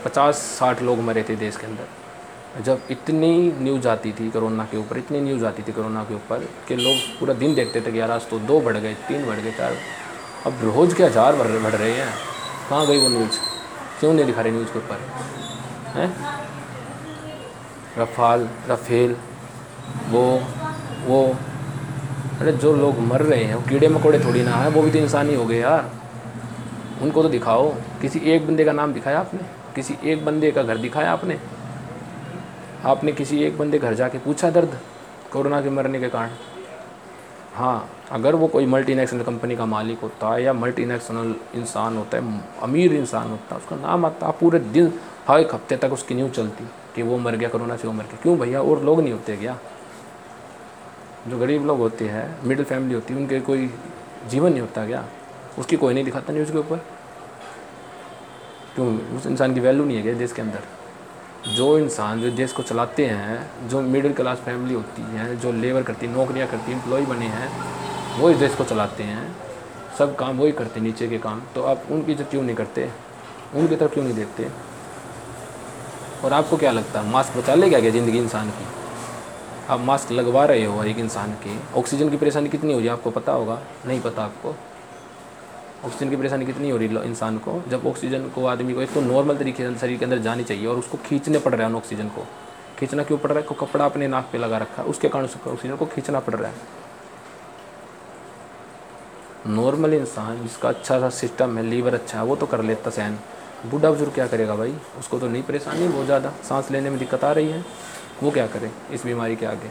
पचास, 0.04 0.36
साठ 0.58 0.82
लोग 0.82 0.98
मरे 0.98 1.22
थे 1.28 1.36
देश 1.36 1.56
के 1.56 1.66
अंदर, 1.66 2.62
जब 2.62 2.80
इतनी 2.90 3.52
न्यूज़ 3.58 3.88
आती 3.88 4.12
थी 4.12 4.30
कोरोना 4.30 4.64
के 4.64 4.76
ऊपर, 4.76 4.98
इतनी 4.98 5.20
न्यूज़ 5.20 5.44
आती 5.46 5.62
थी 5.62 5.72
कोरोना 5.72 6.04
के 6.04 6.14
ऊपर, 6.14 6.48
कि 6.68 6.76
लोग 6.76 7.18
पूरा 7.20 7.34
दिन 7.34 7.54
देखते 7.54 7.80
थे 7.80 7.92
कि 7.92 8.00
यार 8.00 8.10
आज 8.10 8.28
तो 8.30 8.38
दो 8.40 8.60
बढ़ 8.60 8.76
गए, 8.76 8.94
तीन 9.08 9.26
बढ़ 9.26 9.36
गए, 9.36 9.52
चार 9.52 9.76
अब 10.48 10.58
रोज़ 10.64 10.94
के 10.94 11.04
हज़ार 11.04 11.36
बढ़ 11.36 11.46
रहे 11.46 11.92
हैं? 11.92 12.12
कहाँ 12.70 12.86
गई 12.86 12.98
वो 12.98 13.08
न्यूज़? 13.08 13.38
क्यों 14.00 14.12
नहीं 14.12 14.26
दिखा 14.26 14.40
रही 14.40 14.52
न्यूज़ 14.52 14.68
के 14.68 14.78
ऊपर 14.78 15.00
हैं? 15.94 16.16
रफाल, 17.98 18.48
रफेल, 18.68 19.16
वो 20.08 20.42
वो। 21.06 21.36
अरे 22.40 22.52
जो 22.52 22.76
लोग 22.76 22.98
मर 22.98 23.22
रहे 23.22 23.44
हैं, 23.44 23.54
वो 23.54 23.62
कीड़े 23.68 23.88
मकोड़े 23.88 24.20
थोड़ी 24.20 24.42
ना 24.42 24.50
है, 24.50 24.68
वो 24.68 24.82
भी 24.82 24.90
तो 24.90 24.98
इंसान 24.98 25.28
ही 25.28 25.34
हो 25.34 25.44
गए 25.44 25.58
यार। 25.58 25.90
उनको 27.02 27.22
तो 27.22 27.28
दिखाओ। 27.28 27.74
किसी 28.00 28.18
एक 28.18 28.46
बंदे 28.46 28.64
का 28.64 28.72
नाम 28.72 28.92
दिखाया 28.92 29.20
आपने? 29.20 29.40
किसी 29.74 29.98
एक 30.04 30.24
बंदे 30.24 30.50
का 30.50 30.62
घर 30.62 30.76
दिखाया 30.76 31.12
आपने? 31.12 31.38
आपने 32.84 33.12
किसी 33.12 33.42
एक 33.44 33.58
बंदे 33.58 33.78
घर 33.78 33.94
जाके 33.94 34.18
पूछा 34.18 34.50
दर्द 34.50 34.78
कोरोना 35.32 35.60
के 35.60 35.70
मरने 35.70 36.00
के 36.00 36.08
कारण? 36.08 36.30
हाँ 37.58 37.90
अगर 38.10 38.34
वो 38.34 38.48
कोई 38.48 38.66
मल्टीनेशनल 38.66 39.22
कंपनी 39.22 39.56
का 39.56 39.66
मालिक 39.66 40.00
होता 40.00 40.34
है 40.34 40.42
या 40.42 40.52
मल्टीनेशनल 40.52 41.34
इंसान 41.54 41.96
होता 41.96 42.18
है, 42.18 42.42
अमीर 42.62 42.94
इंसान 42.94 43.30
होता 43.30 43.54
है, 43.54 43.60
उसका 43.60 43.76
नाम 43.76 44.06
आता 44.06 44.30
पूरे 44.30 44.58
दिन, 44.58 44.92
हर 45.28 45.40
एक 45.40 45.54
हफ़्ते 45.54 45.76
तक 45.76 45.92
उसकी 45.92 46.14
न्यूज़ 46.14 46.32
चलती 46.32 46.64
कि 46.94 47.02
वो 47.02 47.18
मर 47.18 47.36
गया, 47.36 47.48
कोरोना 47.48 47.76
से 47.76 47.88
वो 47.88 47.94
मर 47.94 48.02
गया। 48.02 48.18
क्यों 48.22 48.38
भैया? 48.38 48.62
और 48.62 48.82
लोग 48.82 49.00
नहीं 49.00 49.12
होते 49.12 49.36
क्या? 49.36 49.58
जो 51.28 51.38
गरीब 51.38 51.66
लोग 51.66 51.78
होते 51.78 52.08
हैं 52.08 52.42
मिडिल 52.44 52.64
फैमिली 52.64 52.94
होती 52.94 53.14
है, 53.14 53.20
उनके 53.20 53.40
कोई 53.40 53.74
जीवन 54.28 54.50
नहीं 54.50 54.60
होता 54.60 54.86
क्या? 54.86 55.04
उसकी 55.58 55.76
कोई 55.76 55.94
नहीं 55.94 56.04
दिखाता 56.04 56.32
न्यूज़ 56.32 56.52
के 56.52 56.58
ऊपर। 56.58 56.76
क्यों? 58.74 59.16
उस 59.16 59.26
इंसान 59.26 59.54
की 59.54 59.60
वैल्यू 59.60 59.84
नहीं 59.84 59.96
है 59.96 60.02
क्या 60.02 60.14
देश 60.14 60.32
के 60.32 60.42
अंदर? 60.42 60.77
जो 61.46 61.78
इंसान, 61.78 62.20
जो 62.20 62.30
देश 62.30 62.52
को 62.52 62.62
चलाते 62.62 63.06
हैं, 63.06 63.68
जो 63.68 63.80
मिडिल 63.80 64.12
क्लास 64.12 64.38
फैमिली 64.38 64.74
होती 64.74 65.02
है, 65.02 65.36
जो 65.36 65.52
लेबर 65.52 65.82
करती 65.82 66.06
है, 66.06 66.12
नौकरियाँ 66.12 66.48
करती 66.48 66.72
है 66.72 66.78
एम्प्लॉय 66.78 67.02
बने 67.02 67.26
हैं, 67.26 67.50
वो 68.18 68.30
इस 68.30 68.36
देश 68.36 68.54
को 68.54 68.64
चलाते 68.64 69.02
हैं। 69.02 69.36
सब 69.98 70.16
काम 70.16 70.38
वही 70.38 70.52
करते 70.52 70.80
नीचे 70.80 71.08
के 71.08 71.18
काम। 71.18 71.42
तो 71.54 71.62
आप 71.62 71.82
उनकी 71.90 72.12
इज़्ज़त 72.12 72.30
क्यों 72.30 72.42
नहीं 72.42 72.56
करते? 72.56 72.90
उनकी 73.54 73.76
तरफ़ 73.76 73.92
क्यों 73.92 74.04
नहीं 74.04 74.14
देखते? 74.14 74.48
और 76.24 76.32
आपको 76.32 76.56
क्या 76.56 76.70
लगता 76.70 77.00
है 77.00 77.10
मास्क 77.10 77.36
बचा 77.36 77.54
लेगा 77.54 77.80
क्या 77.80 77.90
ज़िंदगी 77.90 78.18
इंसान 78.18 78.50
की? 78.50 78.66
आप 79.68 79.80
मास्क 79.80 80.12
लगवा 80.12 80.44
रहे 80.44 80.64
हो 80.64 80.84
एक 80.84 80.98
इंसान 80.98 81.32
की। 81.32 81.60
ऑक्सीजन 81.76 82.08
की 82.08 82.16
परेशानी 82.16 82.48
कितनी 82.48 82.72
हो 82.72 82.82
जाए 82.82 82.92
आपको 82.92 83.10
पता 83.10 83.32
होगा? 83.32 83.62
नहीं 83.86 84.00
पता 84.00 84.22
आपको। 84.22 84.54
ऑक्सीजन 85.84 86.10
की 86.10 86.16
परेशानी 86.16 86.46
कितनी 86.46 86.70
हो 86.70 86.76
रही 86.76 86.88
है 86.88 87.04
इंसान 87.06 87.38
को? 87.38 87.62
जब 87.68 87.86
ऑक्सीजन 87.86 88.28
को 88.28 88.46
आदमी 88.46 88.74
को 88.74 88.82
एक 88.82 88.92
तो 88.94 89.00
नॉर्मल 89.00 89.36
तरीके 89.36 89.62
से 89.64 89.78
शरीर 89.78 89.98
के 89.98 90.04
अंदर 90.04 90.18
जानी 90.18 90.44
चाहिए 90.44 90.66
और 90.66 90.76
उसको 90.76 90.98
खींचने 91.06 91.38
पड़ 91.38 91.54
रहा 91.54 91.68
है 91.68 91.74
ऑक्सीजन 91.74 92.08
को। 92.08 92.24
खींचना 92.78 93.02
क्यों 93.02 93.18
पड़ 93.18 93.30
रहा 93.30 93.40
है? 93.40 93.46
को 93.46 93.54
कपड़ा 93.56 93.84
अपने 93.84 94.08
नाक 94.08 94.28
पे 94.32 94.38
लगा 94.38 94.58
रखा 94.58 94.82
है। 94.82 94.88
उसके 94.88 95.08
कारण 95.08 95.24
उसको 95.24 95.50
ऑक्सीजन 95.50 95.76
को 95.76 95.86
खींचना 95.86 96.20
पड़ 96.20 96.34
रहा 96.34 96.50
है। 96.50 96.76
नॉर्मल 99.46 99.94
इंसान 99.94 100.42
जिसका 100.42 100.68
अच्छा 100.68 100.98
सा 101.00 101.08
सिस्टम 101.10 101.56
है 101.58 101.62
लीवर 101.64 101.94
अच्छा 101.94 102.18
है, 102.18 102.24
वो 102.24 102.36
तो 102.36 102.46
कर 102.46 102.62
लेता 102.62 102.90
सहन 102.90 103.18
बूढ़ा 103.66 103.90
बुज़ुर्ग 103.90 104.12
क्या 104.14 104.26
करेगा 104.26 104.54
भाई? 104.56 104.74
उसको 104.98 105.18
तो 105.18 105.28
नहीं 105.28 105.42
परेशानी, 105.42 105.86
बहुत 105.88 106.06
ज़्यादा। 106.06 106.32
सांस 106.48 106.70
लेने 106.70 106.90
में 106.90 106.98
दिक्कत 106.98 107.24
आ 107.24 107.32
रही 107.32 107.50
है। 107.50 107.64
वो 108.22 108.30
क्या 108.30 108.46
करे 108.46 108.70
इस 108.92 109.04
बीमारी 109.06 109.36
के 109.36 109.46
आगे? 109.46 109.70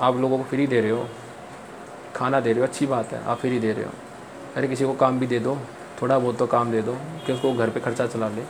आप 0.00 0.16
लोगों 0.16 0.38
को 0.38 0.44
फ्री 0.44 0.66
दे 0.66 0.80
रहे 0.80 0.90
हो। 0.90 1.06
खाना 2.16 2.40
दे 2.40 2.52
रहे 2.52 2.60
हो, 2.60 2.66
अच्छी 2.66 2.86
बात 2.86 3.12
है, 3.12 3.22
आप 3.24 3.38
फ्री 3.38 3.58
दे 3.58 3.72
रहे 3.72 3.84
हो। 3.84 3.90
अरे 4.56 4.68
किसी 4.68 4.84
को 4.84 4.94
काम 4.94 5.18
भी 5.18 5.26
दे 5.26 5.38
दो, 5.38 5.58
थोड़ा 6.02 6.18
बहुत 6.18 6.38
तो 6.38 6.46
काम 6.46 6.70
दे 6.72 6.82
दो, 6.82 6.96
कि 7.26 7.32
उसको 7.32 7.52
घर 7.54 7.70
पे 7.70 7.80
खर्चा 7.80 8.06
चला 8.06 8.28
ले। 8.28 8.42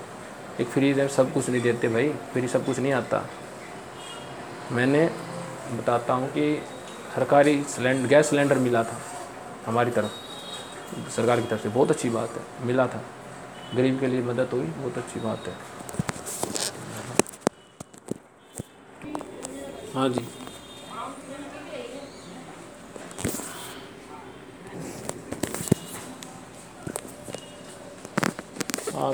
एक 0.60 0.68
फ्री 0.68 0.92
है 0.92 1.08
सब 1.08 1.32
कुछ 1.32 1.48
नहीं 1.50 1.60
देते 1.62 1.88
भाई, 1.88 2.08
फ्री 2.32 2.48
सब 2.48 2.66
कुछ 2.66 2.78
नहीं 2.78 2.92
आता। 2.92 3.24
मैंने 4.72 5.06
बताता 5.72 6.14
हूँ 6.14 6.28
कि 6.28 6.62
सरकारी 7.14 7.62
सिलेंडर 7.64 8.08
गैस 8.08 8.30
सिलेंडर 8.30 8.58
मिला 8.58 8.82
था 8.84 8.98
हमारी 9.66 9.90
तरफ़, 9.90 10.10
सरकार 11.16 11.40
की 11.40 11.46
तरफ़ 11.46 11.62
से, 11.62 11.68
बहुत 11.68 11.90
अच्छी 11.90 12.10
बात 12.10 12.30
है, 12.30 12.66
मिला 12.66 12.86
था। 12.86 13.02
गरीब 13.74 14.00
के 14.00 14.06
लिए 14.06 14.22
मदद 14.22 14.48
हुई, 14.52 14.66
बहुत 14.78 14.98
अच्छी 14.98 15.20
बात 15.20 15.48
है। 15.48 15.54
हाँ 19.94 20.08
जी। 20.08 20.26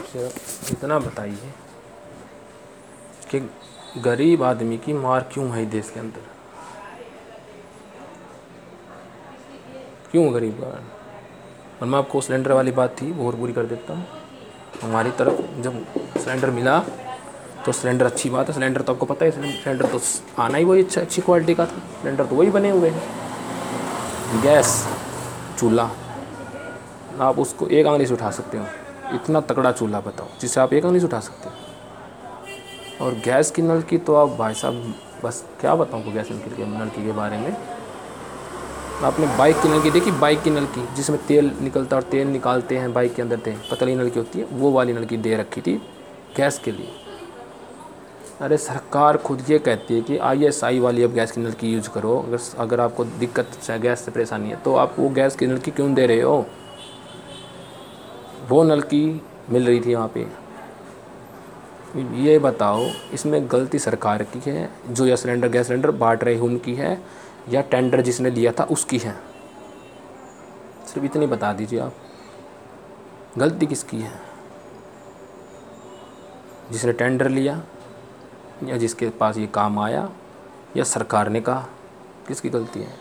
आप 0.08 0.12
सिर्फ़ 0.12 0.72
इतना 0.72 0.98
बताइए 0.98 1.52
कि 3.30 3.40
गरीब 4.00 4.42
आदमी 4.42 4.78
की 4.78 4.92
मार 4.92 5.28
क्यों 5.32 5.50
है 5.50 5.64
देश 5.66 5.90
के 5.90 6.00
अंदर? 6.00 6.20
क्यों 10.10 10.34
गरीब 10.34 10.60
का? 10.60 10.68
और 11.80 11.88
मैं 11.88 11.98
आपको 11.98 12.20
सिलेंडर 12.20 12.52
वाली 12.52 12.72
बात 12.72 12.96
थी, 13.02 13.12
वो 13.12 13.26
और 13.26 13.36
पूरी 13.36 13.52
कर 13.52 13.64
देता 13.64 13.94
हूँ। 13.94 14.06
हमारी 14.82 15.10
तरफ़ 15.10 15.60
जब 15.62 15.84
सिलेंडर 16.18 16.50
मिला 16.50 16.78
तो 17.66 17.72
सिलेंडर 17.72 18.06
अच्छी 18.06 18.30
बात 18.30 18.48
है, 18.48 18.54
सिलेंडर 18.54 18.82
तो 18.82 18.92
आपको 18.92 19.06
पता 19.06 19.24
है 19.24 19.30
सिलेंडर 19.30 19.86
तो 19.86 20.00
आना 20.42 20.58
ही 20.58 20.64
वही 20.64 20.84
अच्छा 20.84 21.00
अच्छी 21.00 21.22
क्वालिटी 21.22 21.54
का 21.54 21.66
था। 21.66 21.78
सिलेंडर 22.00 22.26
तो 22.26 22.36
वही 22.36 22.50
बने 22.50 22.70
हुए 22.70 22.90
हैं। 22.90 24.42
गैस, 24.42 24.86
चूल्हा, 25.58 25.90
आप 27.20 27.38
उसको 27.38 27.66
एक 27.66 27.86
आंगली 27.86 28.06
से 28.06 28.14
उठा 28.14 28.30
सकते 28.30 28.58
हो। 28.58 28.66
इतना 29.14 29.40
तगड़ा 29.42 29.72
चूल्हा 29.72 30.00
बताओ, 30.00 30.26
जिसे 30.40 30.60
आप 30.60 30.72
एक 30.72 30.84
नहीं 30.84 31.02
उठा 31.02 31.20
सकते। 31.20 31.50
और 33.04 33.14
गैस 33.24 33.50
की 33.50 33.62
नल 33.62 33.82
की 33.82 33.98
तो 33.98 34.14
आप 34.14 34.36
भाई 34.38 34.54
साहब, 34.54 34.94
बस 35.24 35.44
क्या 35.60 35.74
बताऊँ 35.74 36.12
गैस 36.12 36.30
नल 36.30 36.38
के 36.56 36.66
नलकी 36.68 37.04
के 37.04 37.12
बारे 37.12 37.38
में? 37.38 37.56
आपने 39.04 39.26
बाइक 39.38 39.60
की 39.62 39.68
नलकी 39.68 39.90
देखी 39.90 40.10
बाइक 40.12 40.42
की 40.42 40.50
नलकी 40.50 40.86
जिसमें 40.96 41.18
तेल 41.26 41.50
निकलता 41.60 41.96
और 41.96 42.02
तेल 42.04 42.28
निकालते 42.28 42.78
हैं 42.78 42.92
बाइक 42.92 43.14
के 43.14 43.22
अंदर 43.22 43.38
से, 43.38 43.56
पतली 43.70 43.94
नलकी 43.94 44.18
होती 44.18 44.38
है, 44.38 44.44
वो 44.46 44.70
वाली 44.72 44.92
नलकी 44.92 45.16
दे 45.16 45.36
रखी 45.36 45.60
थी 45.60 45.76
गैस 46.36 46.58
के 46.58 46.72
लिए। 46.72 46.88
अरे 48.40 48.56
सरकार 48.56 49.16
खुद 49.16 49.44
ये 49.50 49.58
कहती 49.58 49.94
है 49.94 50.00
कि 50.00 50.16
आईएसआई 50.18 50.78
वाली 50.80 51.02
अब 51.02 51.12
गैस 51.12 51.32
की 51.32 51.40
नलकी 51.40 51.72
यूज़ 51.72 51.88
करो, 51.90 52.18
अगर 52.18 52.38
अगर 52.58 52.80
आपको 52.80 53.04
दिक्कत 53.04 53.70
गैस 53.72 54.04
से 54.04 54.10
परेशानी 54.10 54.50
है 54.50 54.56
तो 54.56 54.74
आप 54.76 54.94
वो 54.98 55.08
गैस 55.10 55.36
की 55.36 55.46
नलकी 55.46 55.70
क्यों 55.70 55.92
दे 55.94 56.06
रहे 56.06 56.20
हो? 56.20 56.46
वो 58.48 58.64
नलकी 58.64 59.22
मिल 59.50 59.66
रही 59.66 59.80
थी 59.80 59.94
वहाँ 59.94 60.08
पे। 60.08 60.48
ये 61.96 62.38
बताओ, 62.38 62.86
इसमें 63.12 63.52
गलती 63.52 63.78
सरकार 63.78 64.22
की 64.22 64.50
है? 64.50 64.70
जो 64.90 65.06
यह 65.06 65.16
सिलेंडर 65.16 65.48
गैस 65.48 65.66
सिलेंडर 65.66 65.90
बांट 65.90 66.24
रहे 66.24 66.38
उनकी 66.38 66.74
है? 66.74 67.02
या 67.48 67.60
टेंडर 67.60 68.00
जिसने 68.00 68.30
लिया 68.30 68.52
था, 68.52 68.64
उसकी 68.64 68.98
है? 68.98 69.12
सिर्फ़ 70.86 71.04
इतनी 71.04 71.26
बता 71.26 71.52
दीजिए 71.52 71.78
आप। 71.78 71.94
गलती 73.38 73.66
किसकी 73.66 74.00
है? 74.00 74.20
जिसने 76.72 76.92
टेंडर 76.92 77.28
लिया, 77.28 77.62
या 78.64 78.76
जिसके 78.76 79.08
पास 79.08 79.36
ये 79.36 79.46
काम 79.46 79.78
आया, 79.78 80.10
या 80.76 80.84
सरकार 80.84 81.28
ने 81.28 81.40
कहा? 81.40 81.66
किसकी 82.28 82.50
गलती 82.50 82.80
है? 82.80 82.94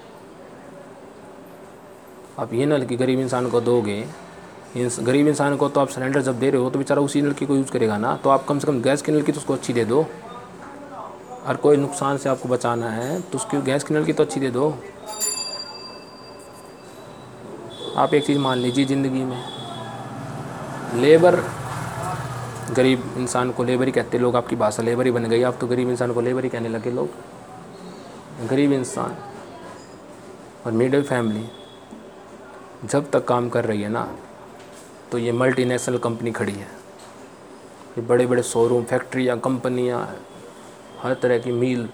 आप 2.39 2.53
ये 2.53 2.65
नल 2.65 2.85
कि 2.85 2.95
गरीब 2.95 3.19
इंसान 3.19 3.49
को 3.49 3.61
दोगे 3.61 4.26
गरीब 4.75 5.27
इंसान 5.27 5.55
को 5.57 5.67
तो 5.69 5.79
आप 5.79 5.87
सिलेंडर 5.89 6.21
जब 6.21 6.39
दे 6.39 6.49
रहे 6.49 6.61
हो 6.61 6.69
तो 6.69 6.79
बेचारा 6.79 7.01
उसी 7.01 7.21
नल 7.21 7.31
की 7.33 7.45
यूज़ 7.45 7.71
करेगा 7.71 7.97
ना? 7.97 8.15
तो 8.15 8.29
आप 8.29 8.45
कम 8.45 8.59
से 8.59 8.67
कम 8.67 8.81
गैस 8.81 9.01
की 9.01 9.11
नल 9.11 9.21
की 9.21 9.31
तो 9.31 9.39
उसको 9.39 9.53
अच्छी 9.53 9.73
दे 9.73 9.85
दो। 9.85 10.05
और 11.45 11.55
कोई 11.55 11.77
नुकसान 11.77 12.17
से 12.17 12.29
आपको 12.29 12.49
बचाना 12.49 12.89
है 12.89 13.19
तो 13.21 13.37
उसकी 13.37 13.61
गैस 13.61 13.83
की 13.83 13.93
नल 13.93 14.05
की 14.05 14.13
तो 14.13 14.23
अच्छी 14.23 14.39
दे 14.39 14.49
दो। 14.51 14.69
आप 17.97 18.13
एक 18.13 18.25
चीज़ 18.25 18.39
मान 18.39 18.57
लीजिए 18.57 18.85
ज़िंदगी 18.85 19.23
में, 19.23 19.43
लेबर, 20.95 21.35
गरीब 22.75 23.13
इंसान 23.17 23.51
को 23.51 23.63
लेबर 23.63 23.85
ही 23.85 23.91
कहते 23.91 24.17
लोग 24.19 24.35
आपकी 24.35 24.55
भाषा 24.55 24.83
लेबर 24.83 25.05
ही 25.05 25.11
बन 25.11 25.25
गई। 25.25 25.41
आप 25.43 25.57
तो 25.61 25.67
गरीब 25.67 25.89
इंसान 25.89 26.13
को 26.13 26.21
लेबर 26.21 26.43
ही 26.43 26.49
कहने 26.49 26.69
लगे 26.69 26.91
लोग। 26.91 27.09
गरीब 28.49 28.71
इंसान 28.73 29.15
और 30.65 30.71
मिडिल 30.73 31.03
फैमिली 31.03 31.49
जब 32.85 33.09
तक 33.11 33.25
काम 33.25 33.49
कर 33.49 33.65
रही 33.65 33.81
है 33.81 33.89
ना 33.89 34.07
तो 35.11 35.17
ये 35.17 35.31
मल्टीनेशनल 35.31 35.97
कंपनी 35.97 36.31
खड़ी 36.31 36.51
है। 36.51 36.67
ये 37.97 38.01
बड़े 38.01 38.25
बड़े 38.25 38.43
शोरूम 38.43 38.83
फैक्ट्रियाँ 38.83 39.37
कंपनियाँ 39.39 39.99
हर 41.01 41.13
तरह 41.13 41.39
की 41.39 41.51
मील 41.51 41.87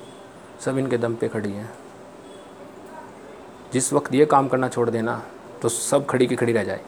सब 0.60 0.78
इनके 0.78 0.98
दम 0.98 1.16
पे 1.16 1.28
खड़ी 1.28 1.52
हैं। 1.52 1.70
जिस 3.74 3.92
वक्त 3.94 4.14
ये 4.14 4.26
काम 4.26 4.48
करना 4.48 4.70
छोड़ 4.70 4.90
देना 4.90 5.22
तो 5.62 5.70
सब 5.70 6.06
खड़ी 6.06 6.28
की 6.28 6.36
खड़ी 6.36 6.54
रह 6.54 6.64
जाए। 6.64 6.82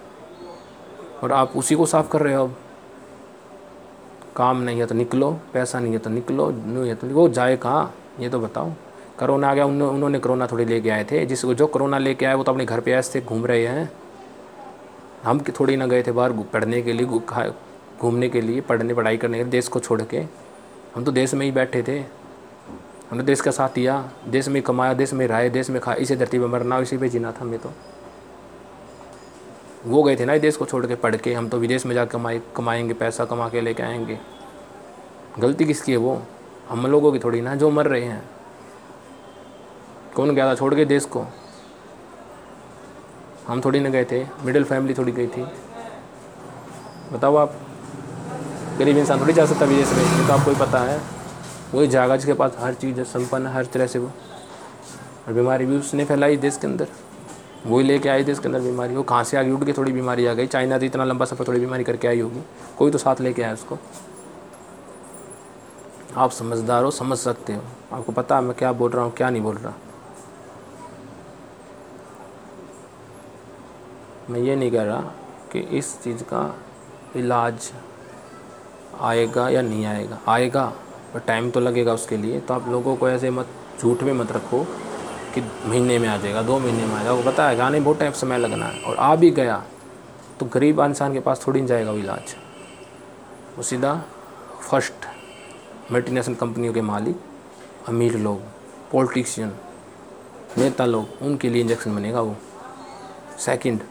और 1.24 1.32
आप 1.32 1.54
उसी 1.56 1.76
को 1.76 1.86
साफ़ 1.86 2.10
कर 2.10 2.22
रहे 2.22 2.34
हो। 2.34 2.44
अब 2.44 2.56
काम 4.36 4.62
नहीं 4.62 4.80
है 4.80 4.86
तो 4.86 4.96
निकलो, 4.96 5.32
पैसा 5.54 5.80
नहीं 5.80 5.94
है 5.94 6.00
तो 6.00 6.10
निकलो, 6.10 6.50
नहीं 6.52 6.88
है 6.90 6.96
तो 6.96 7.08
वो 7.08 7.28
जाए 7.30 7.58
कहाँ? 7.58 7.94
ये 8.20 8.30
तो 8.30 8.40
बताओ। 8.40 8.72
करोना 9.20 9.50
आ 9.50 9.54
गया 9.54 9.66
उन्होंने 9.66 10.20
कोरोना 10.20 10.48
थोड़ी 10.48 10.66
लेके 10.66 10.90
आए 10.90 11.04
थे। 11.12 11.26
जिसको 11.26 11.54
जो 11.54 11.68
करोना 11.68 11.98
लेके 11.98 12.26
आए 12.26 12.34
वो 12.34 12.44
तो 12.44 12.52
अपने 12.52 12.66
घर 12.66 12.80
पे 12.80 12.92
ऐसे 12.92 13.22
घूम 13.22 13.46
रहे 13.46 13.68
हैं। 13.68 13.92
हम 15.26 15.40
थोड़ी 15.40 15.78
ना 15.78 15.86
गए 15.86 16.04
थे 16.04 16.12
बाहर 16.12 16.32
पढ़ने 16.32 16.82
के 16.82 16.94
लिए 16.94 17.08
घूमने 18.02 18.30
के 18.30 18.42
लिए, 18.42 18.62
पढ़ने, 18.62 18.94
पढ़ाई 18.94 19.18
करने 19.18 19.38
के 19.38 19.44
लिए, 19.44 19.52
देश 19.52 19.68
को 19.68 19.80
छोड़ 19.80 20.02
के। 20.02 20.18
हम 20.96 21.04
तो 21.04 21.12
देश 21.12 21.34
में 21.34 21.46
ही 21.46 21.52
बैठे 21.52 21.84
थे। 21.84 22.00
हमने 23.12 23.24
देश 23.24 23.42
का 23.42 23.52
साथ 23.52 23.70
दिया, 23.70 24.10
देश 24.28 24.48
में 24.48 24.62
कमाया, 24.62 24.94
देश 24.94 25.14
में 25.14 25.28
रहा 25.28 25.48
देश 25.48 25.70
में 25.70 25.82
खाया, 25.82 25.98
इसी 25.98 26.16
धरती 26.16 26.40
पर 26.40 26.48
मरना, 26.48 26.80
इसी 26.80 26.98
पे 26.98 27.10
जीना 27.10 27.32
था 27.32 27.38
हमें 27.42 27.60
तो। 27.60 27.72
वो 29.86 30.04
गए 30.04 30.16
थे 30.16 30.26
ना 30.26 30.38
देश 30.38 30.58
को 30.58 30.66
छोड़ 30.66 30.88
के, 30.88 30.96
पढ़ 30.96 31.16
के, 31.16 31.34
हम 31.34 31.50
तो 31.50 31.58
विदेश 31.58 31.86
में 31.86 31.96
जा 31.96 32.06
कमाए 32.06 32.42
कमाएँगे, 32.56 32.94
पैसा 32.94 33.26
कमा 33.26 33.50
के 33.50 33.62
लेके 33.62 33.84
आएँगे। 33.84 34.20
गलती 35.40 35.66
किसकी 35.66 35.92
है 35.92 35.98
वो? 35.98 36.22
हम 36.70 36.88
लोगों 36.88 37.12
की 37.12 37.20
थोड़ी 37.20 37.42
ना, 37.42 37.56
जो 37.56 37.70
मर 37.70 37.88
रहे 37.88 38.04
हैं। 38.04 38.30
कौन 40.16 40.36
गया 40.36 40.50
था 40.50 40.56
छोड़ 40.56 40.76
के 40.76 40.86
देश 40.86 41.06
को? 41.06 41.26
हम 43.48 43.62
थोड़ी 43.62 43.80
ना 43.80 43.90
गए 43.90 44.06
थे 44.06 44.24
मिडिल 44.44 44.64
फैमिली 44.64 44.94
थोड़ी 44.94 45.12
गई 45.12 45.28
थी। 45.28 45.46
बताओ 47.14 47.36
आप, 47.36 47.56
गरीब 48.80 48.98
इंसान 48.98 49.22
थोड़ी 49.22 49.34
जा 49.34 49.46
सकता 49.46 49.66
विदेश 49.66 49.92
में 49.94 50.28
तो 50.28 50.34
आपको 50.34 50.52
ही 50.52 50.58
पता 50.60 50.80
है। 50.80 51.02
वही 51.74 51.88
जाएगा 51.88 52.16
जिसके 52.16 52.34
पास 52.34 52.56
हर 52.60 52.74
चीज़ 52.74 53.02
संपन्न 53.02 53.48
है 53.48 53.54
हर 53.54 53.66
तरह 53.66 53.88
से 53.88 54.00
वो। 54.00 54.12
और 55.28 55.34
बीमारी 55.34 55.66
भी 55.66 55.78
उसने 55.78 56.06
फैलाई 56.06 56.38
देश 56.38 56.58
के 56.58 56.68
अंदर। 56.68 56.88
वही 57.66 57.84
लेके 57.84 58.10
आई 58.10 58.24
देश 58.24 58.40
के 58.40 58.48
अंदर 58.48 58.60
बीमारी। 58.60 58.96
वो 58.96 59.04
कहाँ 59.04 59.24
से 59.24 59.38
आगे 59.38 59.52
उठ 59.52 59.66
के 59.66 59.74
थोड़ी 59.74 59.92
बीमारी 59.92 60.26
आ 60.26 60.34
गई? 60.34 60.48
चाइना 60.48 60.80
से 60.80 60.86
इतना 60.86 61.04
लंबा 61.04 61.26
सफ़र 61.26 61.48
थोड़ी 61.48 61.60
बीमारी 61.60 61.84
करके 61.84 62.08
आई 62.08 62.20
होगी। 62.20 62.44
कोई 62.78 62.92
तो 62.92 62.98
साथ 62.98 63.22
लेके 63.22 63.44
आया 63.44 63.54
उसको। 63.54 63.78
आप 66.18 66.32
समझदार 66.32 66.84
हो, 66.84 66.92
समझ 66.92 67.18
सकते 67.18 67.54
हो। 67.54 67.62
आपको 67.94 68.12
पता 68.12 68.36
है 68.36 68.42
मैं 68.42 68.56
क्या 68.58 68.72
बोल 68.72 68.92
रहा 68.92 69.04
हूँ, 69.06 69.14
क्या 69.14 69.30
नहीं 69.30 69.42
बोल 69.42 69.56
रहा। 69.56 69.74
मैं 74.30 74.40
ये 74.40 74.56
नहीं 74.56 74.72
कह 74.72 74.84
रहा 74.84 75.02
कि 75.52 75.60
इस 75.60 76.02
चीज़ 76.04 76.24
का 76.24 76.56
इलाज 77.16 77.72
आएगा 79.02 79.50
या 79.50 79.62
नहीं 79.62 79.86
आएगा। 79.86 80.20
आएगा, 80.28 80.66
पर 81.14 81.20
टाइम 81.20 81.50
तो 81.52 81.60
लगेगा 81.60 81.94
उसके 81.94 82.18
लिए। 82.18 82.40
तो 82.40 82.54
आप 82.54 82.70
लोगों 82.70 82.96
को 82.96 83.10
ऐसे 83.10 83.30
मत, 83.30 83.48
झूठ 83.80 84.04
में 84.04 84.14
मत 84.14 84.32
रखो 84.32 84.64
कि 85.36 85.42
महीने 85.42 86.00
में 86.00 86.08
आ 86.10 86.18
जाएगा, 86.18 86.42
दो 86.42 86.60
महीने 86.60 86.86
में 86.86 86.96
आ 86.96 87.04
जाएगा। 87.04 87.32
पता 87.32 87.48
है, 87.50 87.56
गाने 87.56 87.80
बहुत 87.80 88.00
टाइम 88.00 88.12
समय 88.12 88.38
लगना 88.38 88.66
है। 88.66 88.82
और 88.82 88.96
आ 88.96 89.16
भी 89.16 89.32
गया 89.32 89.64
तो 90.40 90.46
गरीब 90.46 90.80
इंसान 90.80 91.14
के 91.14 91.20
पास 91.20 91.44
थोड़ी 91.48 91.60
नहीं 91.60 91.68
जाएगा 91.68 91.92
वो 91.92 91.98
इलाज। 91.98 92.36
वो 93.58 93.64
सीधा 93.64 93.94
फ़र्स्ट 94.62 95.92
मल्टीनेशनल 95.92 96.36
कंपनियों 96.36 96.74
के 96.74 96.82
मालिक, 96.82 97.20
अमीर 97.88 98.18
लोग 98.18 98.42
पॉलिटिशियन 98.92 99.54
नेता 100.58 100.86
लोग, 100.86 101.22
उनके 101.22 101.50
लिए 101.50 101.62
इंजेक्शन 101.62 101.96
बनेगा 101.96 102.22
वो। 102.22 102.36
सेकंड 103.40 103.82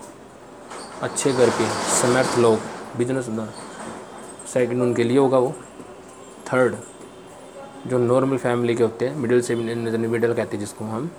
अच्छे 1.03 1.33
घर 1.33 1.51
के 1.51 1.69
समर्थ 1.93 2.39
लोग 2.39 2.59
बिज़नेस 2.99 3.29
सेकंड 4.53 4.83
उनके 4.83 5.05
लिए 5.05 5.19
होगा 5.19 5.39
वो 5.39 5.55
थर्ड 6.47 6.77
जो 7.87 7.99
नॉर्मल 7.99 8.37
फैमिली 8.39 8.75
के 8.75 8.83
होते 8.83 9.09
हैं 9.09 9.17
मिडिल 9.17 9.41
से 9.41 9.55
मिडिल 9.55 10.33
कहते 10.33 10.57
हैं 10.57 10.59
जिसको 10.59 10.85
हम, 10.85 11.11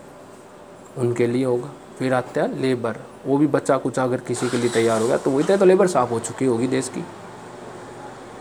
उनके 0.97 1.27
लिए 1.27 1.45
होगा। 1.45 1.69
फिर 1.99 2.13
आता 2.13 2.41
है 2.41 2.61
लेबर 2.61 2.99
वो 3.25 3.37
भी 3.37 3.47
बच्चा 3.49 3.77
कुछ 3.77 3.99
अगर 3.99 4.19
किसी 4.27 4.49
के 4.49 4.57
लिए 4.57 4.69
तैयार 4.69 5.01
होगा 5.01 5.17
तो 5.17 5.31
वही 5.31 5.57
तो 5.57 5.65
लेबर 5.65 5.87
साफ़ 5.87 6.09
हो 6.09 6.19
चुकी 6.21 6.45
होगी 6.45 6.67
देश 6.67 6.89
की। 6.89 7.03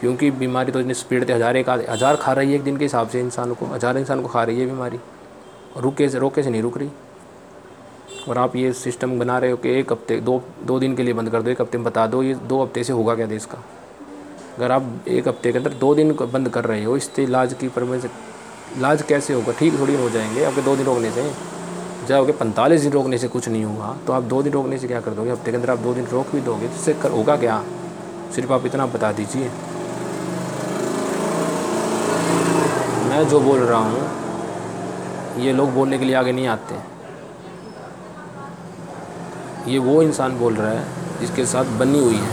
क्योंकि 0.01 0.31
बीमारी 0.33 0.73
तो 0.73 0.81
इतनी 0.81 0.95
स्पीड 0.95 1.27
से 1.27 1.33
हज़ार 1.33 1.57
एक 1.57 1.69
हज़ार 1.69 2.17
खा 2.17 2.33
रही 2.33 2.51
है 2.51 2.57
एक 2.57 2.65
दिन 2.65 2.77
के 2.77 2.85
हिसाब 2.85 3.09
से 3.09 3.21
इंसान 3.21 3.55
को, 3.55 3.67
हज़ार 3.67 3.99
इंसान 3.99 4.23
को 4.23 4.29
खा 4.29 4.43
रही 4.45 4.61
है 4.61 4.67
बीमारी। 4.67 5.01
रुके 5.79 6.09
से 6.09 6.19
रोके 6.19 6.43
से 6.43 6.51
नहीं 6.51 6.63
रुक 6.63 6.79
रही। 6.79 6.91
और 8.29 8.39
आप 8.39 8.57
ये 8.57 8.73
सिस्टम 8.73 9.19
बना 9.19 9.39
रहे 9.39 9.51
हो 9.51 9.57
कि 9.57 9.71
एक 9.71 9.93
हफ़्ते, 9.93 10.21
दो 10.21 10.43
दो 10.65 10.79
दिन 10.79 10.95
के 10.97 11.03
लिए 11.03 11.15
बंद 11.15 11.31
कर 11.31 11.43
दो, 11.43 11.51
एक 11.51 11.61
हफ़्ते 11.61 11.79
में 11.79 11.85
बता 11.85 12.07
दो, 12.07 12.23
ये 12.23 12.35
दो 12.35 12.63
हफ़्ते 12.63 12.85
से 12.85 12.93
होगा 12.93 13.15
क्या 13.15 13.27
देश 13.27 13.45
का? 13.45 13.59
अगर 14.57 14.73
आप 14.73 15.09
एक 15.09 15.29
हफ़्ते 15.29 15.53
के 15.53 15.59
अंदर 15.59 15.73
दो 15.75 15.95
दिन 15.95 16.13
बंद 16.23 16.49
कर 16.49 16.65
रहे 16.65 16.85
हो, 16.85 16.97
इससे 16.97 17.23
इलाज 17.23 17.55
की 17.61 17.69
परमेश 17.69 18.05
इलाज 18.77 19.03
कैसे 19.03 19.35
होगा? 19.35 19.53
ठीक 19.53 19.79
थोड़ी 19.81 19.95
हो 19.95 20.09
जाएँगे, 20.11 20.45
आपके 20.45 20.63
दो 20.63 20.77
दिन 20.77 20.87
रोकने 20.87 21.11
से। 21.11 21.31
जाओगे 22.09 22.33
पैंतालीस 22.33 22.81
दिन 22.81 22.93
रोकने 22.93 23.19
से 23.19 23.29
कुछ 23.29 23.49
नहीं 23.49 23.65
होगा 23.65 23.97
तो 24.07 24.13
आप 24.13 24.23
दो 24.23 24.43
दिन 24.43 24.53
रोकने 24.53 24.79
से 24.79 24.87
क्या 24.89 25.01
कर 25.01 25.11
दोगे? 25.11 25.31
हफ़्ते 25.31 25.51
के 25.51 25.57
अंदर 25.57 25.71
आप 25.71 25.79
दो 25.79 25.95
दिन 25.95 26.07
रोक 26.07 26.33
भी 26.33 26.41
दोगे 26.41 26.69
तो 26.69 26.75
इससे 26.75 26.93
होगा 27.09 27.37
क्या? 27.37 27.63
सिर्फ़ 28.35 28.53
आप 28.53 28.67
इतना 28.67 28.87
बता 28.87 29.13
दीजिए। 29.13 29.49
मैं 33.09 33.27
जो 33.29 33.41
बोल 33.41 33.61
रहा 33.61 33.79
हूँ, 33.81 35.43
ये 35.43 35.53
लोग 35.53 35.73
बोलने 35.75 35.99
के 35.99 36.05
लिए 36.05 36.15
आगे 36.15 36.33
नहीं 36.33 36.47
आते। 36.47 36.94
ये 39.69 39.79
वो 39.79 40.03
इंसान 40.03 40.39
बोल 40.39 40.55
रहा 40.55 40.71
है 40.71 40.87
जिसके 41.21 41.47
साथ 41.47 41.65
बनी 41.65 41.99
हुई 41.99 42.17
है। 42.17 42.29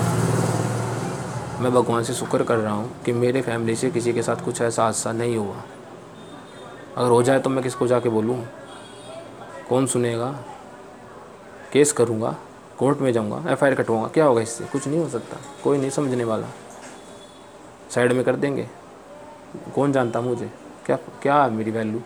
मैं 1.62 1.72
भगवान 1.72 2.04
से 2.04 2.14
शुक्र 2.14 2.44
कर 2.44 2.58
रहा 2.58 2.74
हूँ 2.74 3.04
कि 3.06 3.12
मेरे 3.12 3.42
फैमिली 3.42 3.76
से 3.76 3.92
किसी 3.92 4.14
के 4.14 4.24
साथ 4.24 4.36
कुछ 4.36 4.62
ऐसा 4.62 4.84
हादसा 4.84 5.12
नहीं 5.12 5.38
हुआ। 5.38 5.56
अगर 6.98 7.10
हो 7.10 7.24
जाए 7.24 7.40
तो 7.40 7.50
मैं 7.50 7.64
किसको 7.64 7.88
जाके 7.88 8.10
बोलूँ? 8.10 8.46
कौन 9.70 9.86
सुनेगा? 9.86 10.32
केस 11.74 11.92
करूँगा? 11.92 12.36
कोर्ट 12.80 12.98
में 12.98 13.14
जाऊँगा? 13.14 13.52
एफ़ 13.52 13.66
आई 13.66 13.76
कटवाऊँगा? 13.76 14.08
क्या 14.08 14.26
होगा 14.26 14.42
इससे? 14.42 14.64
कुछ 14.64 14.88
नहीं 14.88 15.00
हो 15.00 15.10
सकता। 15.10 15.38
कोई 15.64 15.78
नहीं 15.78 15.90
समझने 15.90 16.24
वाला। 16.24 16.48
साइड 17.96 18.12
में 18.12 18.24
कर 18.24 18.36
देंगे। 18.36 18.70
कौन 19.76 19.92
जानता 19.92 20.22
मुझे? 20.22 20.52
क्या 20.86 20.96
क्या 20.96 21.44
है 21.44 21.52
मेरी 21.52 21.72
वैल्यू 21.72 22.02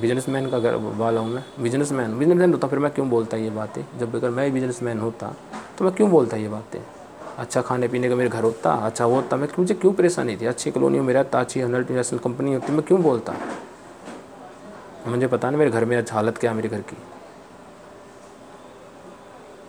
बिजनेसमैन 0.00 0.48
का 0.50 0.58
घर 0.58 0.74
वाला 0.74 1.20
हूँ 1.20 1.30
मैं। 1.30 1.44
बिजनेसमैन 1.60 2.18
बिजनेसमैन 2.18 2.52
होता, 2.52 2.68
फिर 2.68 2.78
मैं 2.78 2.90
क्यों 2.92 3.08
बोलता 3.10 3.36
ये 3.36 3.50
बातें? 3.50 3.82
जब 3.98 4.14
अगर 4.16 4.30
मैं 4.30 4.52
बिजनेसमैन 4.52 4.98
होता 5.00 5.34
तो 5.78 5.84
मैं 5.84 5.94
क्यों 5.94 6.10
बोलता 6.10 6.36
ये 6.36 6.48
बातें? 6.48 6.80
अच्छा 7.38 7.60
खाने 7.62 7.88
पीने 7.88 8.08
का 8.08 8.14
मेरे 8.16 8.30
घर 8.30 8.42
होता 8.42 8.72
अच्छा 8.86 9.06
वो 9.06 9.14
होता, 9.14 9.36
मैं 9.36 9.48
मुझे 9.58 9.74
क्यों 9.74 9.92
परेशानी 9.92 10.36
थी? 10.36 10.46
अच्छी 10.46 10.70
कॉलोनियों 10.70 11.04
में 11.04 11.12
रहता, 11.14 11.40
अच्छी 11.40 11.64
मल्टीनेशनल 11.64 12.18
कंपनी 12.18 12.54
होती, 12.54 12.72
मैं 12.72 12.82
क्यों 12.82 13.02
बोलता? 13.02 13.34
मुझे 15.06 15.26
पता 15.26 15.50
नहीं 15.50 15.58
मेरे 15.58 15.70
घर 15.70 15.84
में 15.84 15.96
अच्छा 15.96 16.14
हालत 16.14 16.38
क्या 16.38 16.50
है 16.50 16.56
मेरे 16.56 16.68
घर 16.68 16.80
की। 16.82 16.96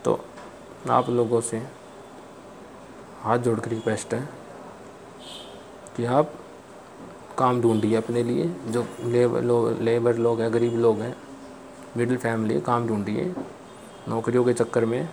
तो 0.05 0.19
आप 0.89 1.09
लोगों 1.09 1.41
से 1.41 1.57
हाथ 3.21 3.37
जोड़ 3.37 3.59
कर 3.59 3.69
रिक्वेस्ट 3.69 4.13
है 4.13 4.27
कि 5.97 6.05
आप 6.07 6.33
काम 7.41 7.61
ढूंढिए 7.61 7.95
अपने 7.95 8.23
लिए, 8.23 8.49
जो 8.67 8.85
लेबर 9.03 9.41
लोग 9.43 9.81
लेबर 9.81 10.17
लोग 10.17 10.41
हैं, 10.41 10.53
गरीब 10.53 10.75
लोग 10.79 10.99
हैं 10.99 11.15
मिडिल 11.97 12.17
फैमिली 12.17 12.59
काम 12.61 12.87
ढूंढिए 12.87 13.33
नौकरियों 14.09 14.43
के 14.45 14.53
चक्कर 14.53 14.85
में 14.85 15.09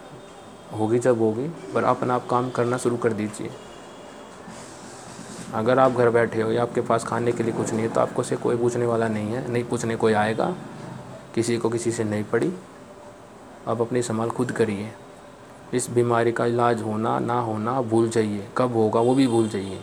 होगी 0.79 0.99
जब 0.99 1.21
होगी, 1.21 1.49
पर 1.75 1.85
अपना 1.85 2.15
आप 2.15 2.27
काम 2.27 2.51
करना 2.51 2.77
शुरू 2.77 2.97
कर 2.97 3.13
दीजिए। 3.13 3.51
अगर 5.55 5.79
आप 5.79 5.93
घर 5.93 6.11
बैठे 6.11 6.43
हो 6.43 6.51
या 6.53 6.63
आपके 6.63 6.81
पास 6.81 7.05
खाने 7.05 7.33
के 7.33 7.43
लिए 7.43 7.53
कुछ 7.53 7.71
नहीं 7.73 7.83
है 7.83 7.89
तो 7.89 8.01
आपको 8.01 8.23
से 8.23 8.37
कोई 8.37 8.57
पूछने 8.57 8.87
वाला 8.87 9.09
नहीं 9.09 9.33
है, 9.33 9.51
नहीं 9.51 9.65
पूछने 9.65 9.97
कोई 9.97 10.13
आएगा, 10.13 10.55
किसी 11.35 11.57
को 11.57 11.69
किसी 11.69 11.93
से 11.93 12.05
नहीं 12.05 12.25
पड़ी। 12.25 12.53
आप 13.69 13.81
अपनी 13.81 14.03
संभाल 14.03 14.31
खुद 14.31 14.53
करिए। 14.53 14.91
इस 15.75 15.91
बीमारी 15.91 16.33
का 16.33 16.47
इलाज 16.47 16.83
होना, 16.83 17.19
ना 17.19 17.41
होना, 17.41 17.81
भूल 17.83 18.09
जाइए। 18.09 18.49
कब 18.57 18.75
होगा, 18.75 19.01
वो 19.01 19.15
भी 19.15 19.27
भूल 19.27 19.49
जाइए। 19.49 19.81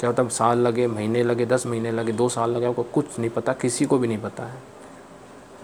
क्या 0.00 0.10
होता 0.10 0.22
है 0.22 0.28
साल 0.28 0.58
लगे, 0.58 0.86
महीने 0.86 1.22
लगे, 1.22 1.46
दस 1.46 1.66
महीने 1.66 1.90
लगे, 1.90 2.12
दो 2.12 2.28
साल 2.28 2.50
लगे, 2.50 2.66
आपको 2.66 2.82
कुछ 2.82 3.18
नहीं 3.18 3.30
पता, 3.30 3.52
किसी 3.52 3.84
को 3.84 3.98
भी 3.98 4.08
नहीं 4.08 4.18
पता 4.18 4.46
है। 4.46 4.62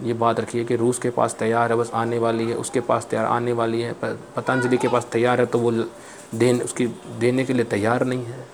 ये 0.03 0.13
बात 0.13 0.39
रखिए 0.39 0.63
कि 0.63 0.75
रूस 0.75 0.99
के 0.99 1.09
पास 1.09 1.35
तैयार 1.35 1.71
है, 1.71 1.77
बस 1.77 1.91
आने 1.93 2.19
वाली 2.19 2.49
है, 2.49 2.55
उसके 2.55 2.79
पास 2.79 3.05
तैयार, 3.05 3.25
आने 3.25 3.51
वाली 3.51 3.81
है 3.81 3.93
पतंजलि 4.35 4.77
के 4.77 4.87
पास 4.87 5.07
तैयार 5.11 5.39
है 5.39 5.45
तो 5.45 5.59
वो 5.59 5.71
देन, 5.71 6.61
उसकी, 6.61 6.87
देने 7.19 7.45
के 7.45 7.53
लिए 7.53 7.65
तैयार 7.65 8.05
नहीं 8.05 8.25
है। 8.25 8.47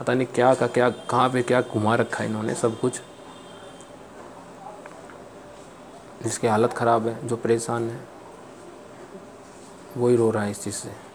पता 0.00 0.14
नहीं 0.14 0.26
क्या 0.26 0.54
का, 0.54 0.66
क्या, 0.66 0.90
कहाँ 0.90 1.28
पे 1.30 1.42
क्या 1.42 1.60
घुमा 1.62 1.94
रखा 1.94 2.22
है 2.22 2.28
इन्होंने 2.30 2.54
सब 2.54 2.78
कुछ। 2.80 3.00
जिसकी 6.22 6.46
हालत 6.46 6.72
ख़राब 6.72 7.06
है, 7.06 7.28
जो 7.28 7.36
परेशान 7.36 7.88
है, 7.90 8.00
वही 9.96 10.16
रो 10.16 10.30
रहा 10.30 10.42
है 10.44 10.50
इस 10.50 10.62
चीज़ 10.64 10.74
से। 10.74 11.07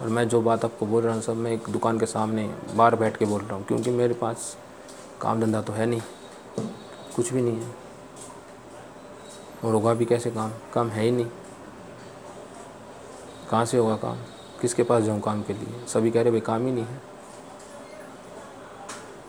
और 0.00 0.08
मैं 0.08 0.28
जो 0.28 0.40
बात 0.42 0.64
आपको 0.64 0.86
बोल 0.86 1.02
रहा 1.02 1.14
हूँ, 1.14 1.22
सब 1.22 1.36
मैं 1.36 1.52
एक 1.52 1.68
दुकान 1.68 1.98
के 1.98 2.06
सामने 2.06 2.48
बाहर 2.74 2.94
बैठ 2.96 3.16
के 3.16 3.24
बोल 3.24 3.42
रहा 3.42 3.54
हूँ, 3.54 3.64
क्योंकि 3.64 3.90
मेरे 3.90 4.14
पास 4.14 4.56
काम 5.20 5.40
धंधा 5.40 5.60
तो 5.62 5.72
है 5.72 5.86
नहीं, 5.86 6.00
कुछ 7.16 7.32
भी 7.32 7.42
नहीं 7.42 7.60
है। 7.60 7.74
और 9.64 9.74
होगा 9.74 9.94
भी 9.94 10.04
कैसे 10.04 10.30
काम? 10.30 10.52
काम 10.74 10.88
है 10.88 11.02
ही 11.02 11.10
नहीं। 11.10 11.26
कहाँ 13.50 13.64
से 13.64 13.78
होगा 13.78 13.96
काम? 13.96 14.16
किसके 14.60 14.82
पास 14.82 15.02
जाऊँ 15.02 15.20
काम 15.20 15.42
के 15.42 15.52
लिए? 15.52 15.86
सभी 15.86 16.10
कह 16.10 16.22
रहे 16.22 16.30
भाई, 16.30 16.40
काम 16.40 16.66
ही 16.66 16.72
नहीं 16.72 16.84
है। 16.84 17.00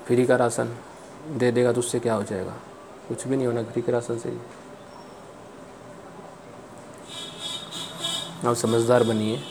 फ्री 0.07 0.25
का 0.25 0.35
राशन 0.35 0.75
दे 1.37 1.51
देगा 1.51 1.71
तो 1.73 1.79
उससे 1.79 1.99
क्या 1.99 2.13
हो 2.13 2.23
जाएगा? 2.23 2.55
कुछ 3.07 3.27
भी 3.27 3.35
नहीं 3.35 3.47
होना 3.47 3.63
फ्री 3.63 3.81
के 3.81 3.91
राशन 3.91 4.17
से 4.17 4.29
ही। 4.29 4.37
आप 8.47 8.55
समझदार 8.55 9.03
बनिए। 9.03 9.41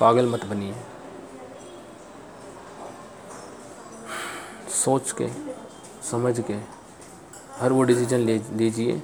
पागल 0.00 0.26
मत 0.26 0.44
बनिए। 0.44 0.74
सोच 4.74 5.10
के, 5.12 5.28
समझ 6.10 6.40
के, 6.40 6.54
हर 7.58 7.72
वो 7.72 7.82
डिसीज़न 7.82 8.18
ले, 8.18 8.38
लीजिए 8.52 8.96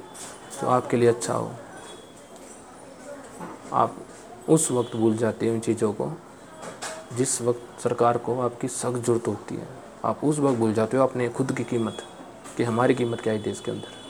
जो 0.52 0.68
आपके 0.68 0.96
लिए 0.96 1.08
अच्छा 1.08 1.34
हो। 1.34 1.50
आप 3.72 3.96
उस 4.48 4.70
वक्त 4.70 4.96
भूल 4.96 5.16
जाते 5.16 5.46
हैं 5.46 5.52
उन 5.52 5.60
चीज़ों 5.60 5.92
को, 5.92 6.10
जिस 7.16 7.40
वक्त 7.42 7.80
सरकार 7.82 8.18
को 8.18 8.40
आपकी 8.40 8.68
सख्त 8.68 8.96
ज़रूरत 8.96 9.28
होती 9.28 9.54
है। 9.54 9.68
आप 10.04 10.24
उस 10.24 10.38
वक्त 10.38 10.58
भूल 10.58 10.72
जाते 10.74 10.96
हो 10.96 11.02
अपने 11.02 11.28
खुद 11.28 11.52
की 11.52 11.64
कीमत, 11.64 12.02
कि 12.56 12.62
हमारी 12.62 12.94
कीमत 12.94 13.20
क्या 13.20 13.32
है 13.32 13.42
देश 13.42 13.60
के 13.60 13.70
अंदर। 13.70 14.03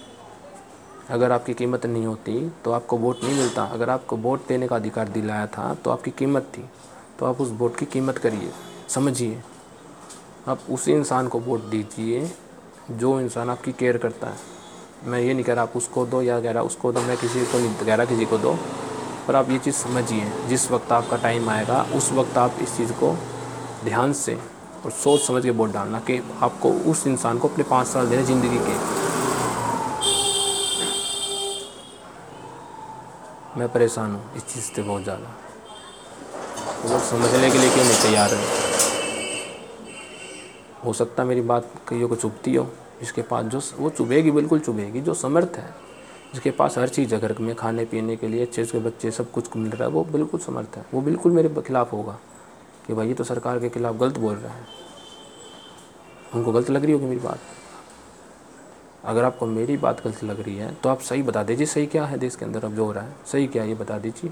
अगर 1.10 1.32
आपकी 1.32 1.54
कीमत 1.54 1.86
नहीं 1.86 2.06
होती 2.06 2.38
तो 2.64 2.72
आपको 2.72 2.96
वोट 2.96 3.24
नहीं 3.24 3.36
मिलता। 3.36 3.64
अगर 3.64 3.90
आपको 3.90 4.16
वोट 4.16 4.46
देने 4.48 4.68
का 4.68 4.76
अधिकार 4.76 5.08
दिलाया 5.08 5.46
था 5.46 5.72
तो 5.74 5.90
आपकी 5.90 6.10
कीमत 6.10 6.42
थी। 6.56 6.64
तो 7.18 7.26
आप 7.26 7.40
उस 7.40 7.50
वोट 7.50 7.76
की 7.76 7.86
कीमत 7.86 8.18
करिए। 8.18 8.50
समझिए। 8.88 9.42
आप 10.48 10.60
उसी 10.70 10.92
इंसान 10.92 11.28
को 11.28 11.38
वोट 11.40 11.64
दीजिए, 11.64 12.30
जो 12.90 13.20
इंसान 13.20 13.50
आपकी 13.50 13.72
केयर 13.72 13.96
करता 13.96 14.28
है। 14.28 14.52
मैं 15.04 15.20
ये 15.20 15.34
नहीं 15.34 15.44
कह 15.44 15.54
रहा 15.54 15.62
आप 15.62 15.76
उसको 15.76 16.06
दो, 16.06 16.22
या 16.22 16.40
कह 16.40 16.50
रहा 16.50 16.62
उसको 16.62 16.92
दो, 16.92 17.00
मैं 17.00 17.16
किसी 17.16 17.44
को 17.44 17.58
नहीं 17.58 17.74
कह 17.76 17.94
रहा 17.94 18.06
किसी 18.06 18.24
को 18.24 18.38
दो। 18.38 18.56
पर 19.28 19.36
आप 19.36 19.50
ये 19.50 19.58
चीज़ 19.58 19.74
समझिए, 19.74 20.32
जिस 20.48 20.70
वक्त 20.70 20.92
आपका 20.92 21.16
टाइम 21.16 21.48
आएगा, 21.48 21.82
उस 21.94 22.12
वक्त 22.12 22.38
आप 22.38 22.58
इस 22.62 22.76
चीज़ 22.76 22.92
को 22.92 23.16
ध्यान 23.84 24.12
से 24.12 24.38
और 24.84 24.90
सोच 24.90 25.20
समझ 25.20 25.42
के 25.42 25.50
वोट 25.50 25.72
डालना 25.72 26.00
कि 26.00 26.22
आपको 26.42 26.70
उस 26.90 27.06
इंसान 27.06 27.38
को 27.38 27.48
अपने 27.48 27.64
पाँच 27.64 27.86
साल 27.86 28.08
देने 28.08 28.22
ज़िंदगी 28.22 28.58
के। 28.58 29.03
मैं 33.56 33.68
परेशान 33.72 34.10
हूँ। 34.10 34.36
इस 34.36 34.54
चीज़ 34.54 34.64
से 34.64 34.82
बहुत 34.82 35.02
ज़्यादा। 35.02 35.34
वो 36.84 36.98
समझने 36.98 37.50
के 37.50 37.58
लिए 37.58 37.70
क्यों 37.70 37.84
नहीं 37.84 38.02
तैयार 38.02 38.34
है। 38.34 38.44
हो 40.84 40.92
सकता 40.92 41.24
मेरी 41.24 41.40
बात 41.40 41.70
कईयों 41.88 42.08
को 42.08 42.16
चुभती 42.16 42.54
हो, 42.54 42.64
जिसके 43.00 43.22
पास 43.22 43.44
जो 43.44 43.60
वो 43.78 43.90
चुभेगी, 43.90 44.30
बिल्कुल 44.30 44.58
चुभेगी, 44.58 45.00
जो 45.00 45.14
समर्थ 45.14 45.56
है। 45.56 45.74
जिसके 46.32 46.50
पास 46.50 46.78
हर 46.78 46.88
चीज़ 46.88 47.14
है, 47.14 47.20
घर 47.20 47.38
में 47.38 47.54
खाने, 47.54 47.84
पीने 47.84 48.16
के 48.16 48.28
लिए, 48.28 48.42
अच्छे 48.42 48.64
से 48.64 48.78
बच्चे, 48.78 49.10
सब 49.10 49.30
कुछ 49.30 49.56
मिल 49.56 49.70
रहा 49.70 49.88
है, 49.88 49.94
वो 49.94 50.04
बिल्कुल 50.04 50.40
समर्थ 50.40 50.76
है। 50.76 50.84
वो 50.94 51.00
बिल्कुल 51.00 51.32
मेरे 51.32 51.62
खिलाफ़ 51.62 51.90
होगा 51.90 52.18
कि 52.86 52.94
भाई 52.94 53.08
ये 53.08 53.14
तो 53.14 53.24
सरकार 53.24 53.58
के 53.58 53.68
खिलाफ़ 53.68 53.96
गलत 53.96 54.18
बोल 54.18 54.34
रहा 54.34 54.54
है। 54.54 54.66
उनको 56.34 56.52
गलत 56.52 56.70
लग 56.70 56.82
रही 56.82 56.92
होगी 56.92 57.06
मेरी 57.06 57.20
बात? 57.20 57.38
अगर 59.04 59.24
आपको 59.24 59.46
मेरी 59.46 59.76
बात 59.76 60.02
गलत 60.04 60.22
लग 60.24 60.40
रही 60.40 60.56
है 60.56 60.72
तो 60.74 60.88
आप 60.88 61.00
सही 61.00 61.22
बता 61.22 61.42
दीजिए, 61.42 61.66
सही 61.66 61.86
क्या 61.86 62.04
है 62.04 62.18
देश 62.18 62.36
के 62.36 62.44
अंदर 62.44 62.64
अब 62.64 62.74
जो 62.74 62.84
हो 62.84 62.92
रहा 62.92 63.04
है? 63.04 63.14
सही 63.32 63.46
क्या 63.46 63.62
है 63.62 63.68
ये 63.68 63.74
बता 63.74 63.98
दीजिए। 63.98 64.30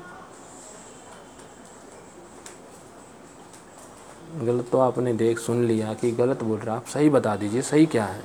गलत 4.36 4.68
तो 4.72 4.78
आपने 4.78 5.12
देख 5.14 5.38
सुन 5.38 5.64
लिया 5.64 5.92
कि 5.94 6.10
गलत 6.12 6.42
बोल 6.42 6.58
रहा 6.58 6.76
आप 6.76 6.86
सही 6.86 7.10
बता 7.10 7.34
दीजिए, 7.36 7.62
सही 7.62 7.86
क्या 7.86 8.04
है? 8.04 8.22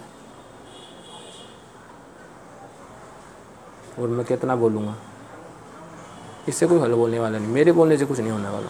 और 3.99 4.07
मैं 4.07 4.25
कितना 4.25 4.55
बोलूँगा? 4.55 4.95
इससे 6.47 6.67
कोई 6.67 6.79
हल 6.79 6.93
बोलने 6.93 7.19
वाला 7.19 7.39
नहीं, 7.39 7.49
मेरे 7.49 7.71
बोलने 7.71 7.97
से 7.97 8.05
कुछ 8.05 8.19
नहीं 8.19 8.31
होने 8.31 8.49
वाला। 8.49 8.67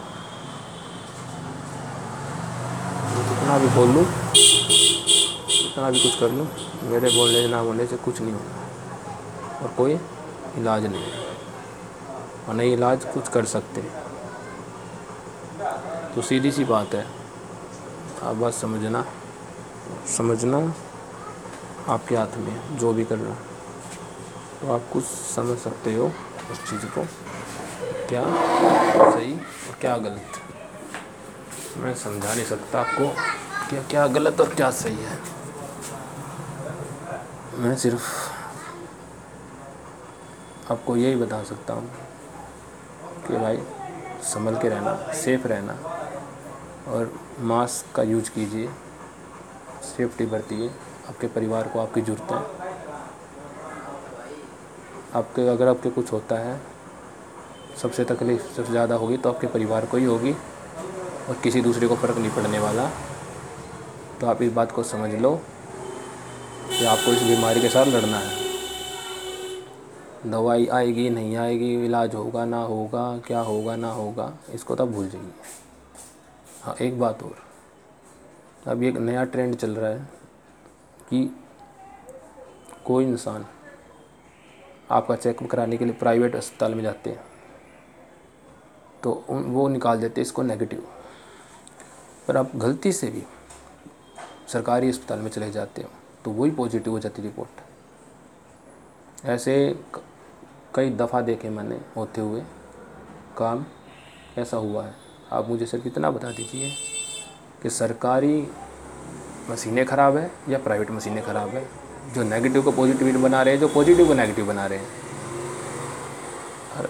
कितना 3.30 3.58
भी 3.60 3.68
बोल 3.76 3.90
लूँ 3.90 4.06
कितना 5.48 5.90
भी 5.90 6.00
कुछ 6.00 6.20
कर 6.20 6.32
लूँ 6.32 6.48
मेरे 6.84 7.10
बोलने 7.10 7.42
से 7.42 7.48
ना 7.48 7.64
बोलने 7.64 7.88
से 7.88 7.98
कुछ 7.98 8.22
नहीं 8.22 8.34
होगा। 8.34 9.60
और 9.62 9.74
कोई 9.78 9.94
इलाज 10.58 10.86
नहीं 10.86 11.04
है। 11.04 11.26
और 12.48 12.54
नहीं 12.54 12.74
इलाज 12.74 13.06
कुछ 13.06 13.30
कर 13.30 13.46
सकते। 13.46 13.82
तो 16.16 16.22
सीधी 16.22 16.52
सी 16.52 16.66
बात 16.66 16.94
है। 16.94 17.06
आप 18.24 18.36
बस 18.36 18.62
समझना। 18.62 19.06
समझना 20.18 20.74
आपके 21.88 22.16
हाथ 22.16 22.38
में 22.38 22.78
जो 22.78 22.94
भी 22.94 23.06
करना 23.06 23.36
तो 24.62 24.74
आप 24.74 24.90
कुछ 24.94 25.04
समझ 25.06 25.58
सकते 25.60 25.94
हो 25.96 26.06
उस 26.52 26.70
चीज़ 26.70 26.86
को। 26.86 27.04
क्या 28.10 28.24
सही 29.12 29.34
और 29.34 29.76
क्या 29.82 29.98
गलत? 29.98 30.42
मैं 31.78 31.94
समझा 31.96 32.34
नहीं 32.34 32.46
सकता 32.46 32.80
आपको 32.80 33.08
क्या 33.70 33.82
क्या 33.84 34.08
गलत 34.08 34.42
और 34.42 34.54
क्या 34.54 34.72
सही 34.72 34.96
है। 34.96 35.37
मैं 37.58 37.76
सिर्फ़ 37.78 38.04
आपको 40.72 40.96
यही 40.98 41.16
बता 41.16 41.42
सकता 41.44 41.74
हूँ 41.74 41.90
कि 43.28 43.38
भाई 43.38 43.58
संभल 44.24 44.58
के 44.62 44.70
रहना 44.70 44.94
सेफ़ 45.14 45.48
रहना 45.48 45.74
और 46.92 47.12
मास्क 47.52 47.96
का 47.96 48.04
यूज़ 48.04 48.30
कीजिए 48.32 48.70
सेफ्टी 49.86 50.26
बरतिए, 50.26 50.70
आपके 51.10 51.28
परिवार 51.28 51.68
को 51.68 51.80
आपकी 51.80 52.02
ज़रूरतें 52.02 52.36
आपके, 55.16 55.48
अगर 55.48 55.68
आपके 55.68 55.90
कुछ 55.90 56.12
होता 56.14 56.36
है, 56.40 56.60
सबसे 57.82 58.04
तकलीफ़ 58.06 58.48
सबसे 58.48 58.72
ज़्यादा 58.72 58.96
होगी 58.96 59.18
तो 59.18 59.30
आपके 59.30 59.48
परिवार 59.48 59.86
को 59.86 59.98
ही 59.98 60.06
होगी 60.06 60.34
और 61.30 61.40
किसी 61.44 61.62
दूसरे 61.62 61.88
को 61.88 61.96
फ़र्क 61.96 62.18
नहीं 62.18 62.32
पड़ने 62.32 62.60
वाला। 62.60 62.90
तो 64.22 64.28
आप 64.28 64.42
इस 64.42 64.52
बात 64.54 64.72
को 64.72 64.84
समझ 64.86 65.14
लो। 65.14 65.40
कि 66.70 66.86
आपको 66.86 67.12
इस 67.12 67.24
बीमारी 67.24 67.62
के 67.62 67.70
साथ 67.70 67.86
लड़ना 67.86 68.18
है। 68.18 68.46
दवाई 70.26 70.66
आएगी, 70.68 71.10
नहीं 71.10 71.36
आएगी, 71.38 71.74
इलाज 71.86 72.16
होगा, 72.16 72.46
ना 72.46 72.62
होगा, 72.64 73.18
क्या 73.28 73.40
होगा, 73.40 73.76
ना 73.76 73.92
होगा, 73.92 74.34
इसको 74.54 74.76
तो 74.76 74.86
भूल 74.88 75.10
जाइए। 75.10 75.32
हाँ 76.64 76.76
एक 76.82 77.00
बात 77.00 77.24
और। 77.24 77.36
अब 78.68 78.84
एक 78.84 78.98
नया 78.98 79.24
ट्रेंड 79.24 79.56
चल 79.56 79.76
रहा 79.76 79.92
है 79.92 80.10
कि 81.10 81.30
कोई 82.86 83.06
इंसान 83.06 83.46
आपका 84.92 85.16
चेकअप 85.16 85.50
कराने 85.50 85.78
के 85.78 85.86
लिए 85.86 85.94
प्राइवेट 85.94 86.36
अस्पताल 86.36 86.76
में 86.76 86.84
जाते 86.84 87.10
हैं 87.10 87.26
तो 89.04 89.12
उन, 89.30 89.44
वो 89.44 89.68
निकाल 89.68 90.00
देते 90.00 90.22
हैं 90.22 90.26
इसको 90.26 90.42
नेगेटिव 90.42 90.84
पर 92.28 92.38
आप 92.38 92.56
गलती 92.56 92.92
से 92.92 93.08
भी 93.08 93.24
सरकारी 94.54 94.90
अस्पताल 94.90 95.20
में 95.20 95.30
चले 95.32 95.52
जाते 95.52 95.82
हो 95.82 95.90
तो 96.28 96.32
वही 96.32 96.52
पॉजिटिव 96.52 96.94
हो 96.94 97.00
जाती 97.00 97.22
रिपोर्ट 97.22 97.60
ऐसे 99.26 99.54
कई 100.76 100.90
दफ़ा 100.92 101.22
देखे 101.22 101.50
मैंने 101.50 101.76
होते 101.98 102.22
हुए, 102.22 102.42
काम 103.38 103.64
कैसा 104.36 104.58
हुआ 104.58 104.84
है। 104.86 104.94
आप 105.32 105.50
मुझे 105.50 105.66
सिर्फ़ 105.66 105.88
इतना 105.88 106.12
बता 106.12 106.32
दीजिए 106.32 106.72
कि 107.64 107.70
सरकारी 107.70 108.48
मशीनें 109.50 109.86
ख़राब 109.86 110.18
है 110.18 110.32
या 110.50 110.58
प्राइवेट 110.58 110.92
मशीनें 110.92 111.24
ख़राब 111.24 111.50
है, 111.50 111.66
जो 112.14 112.24
नेगेटिव 112.24 112.62
को 112.62 112.72
पॉजिटिव 112.72 113.22
बना 113.22 113.42
रहे 113.42 113.54
हैं, 113.54 113.62
जो 113.62 113.68
पॉजिटिव 113.68 114.08
को 114.08 114.14
नेगेटिव 114.14 114.48
बना 114.48 114.66
रहे 114.66 114.80
हैं? 114.80 114.88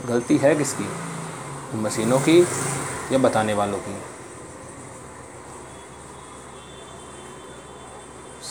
गलती 0.07 0.37
है 0.37 0.55
किसकी? 0.55 0.89
मशीनों 1.77 2.19
की 2.19 2.39
या 3.11 3.17
बताने 3.17 3.53
वालों 3.53 3.77
की? 3.77 4.16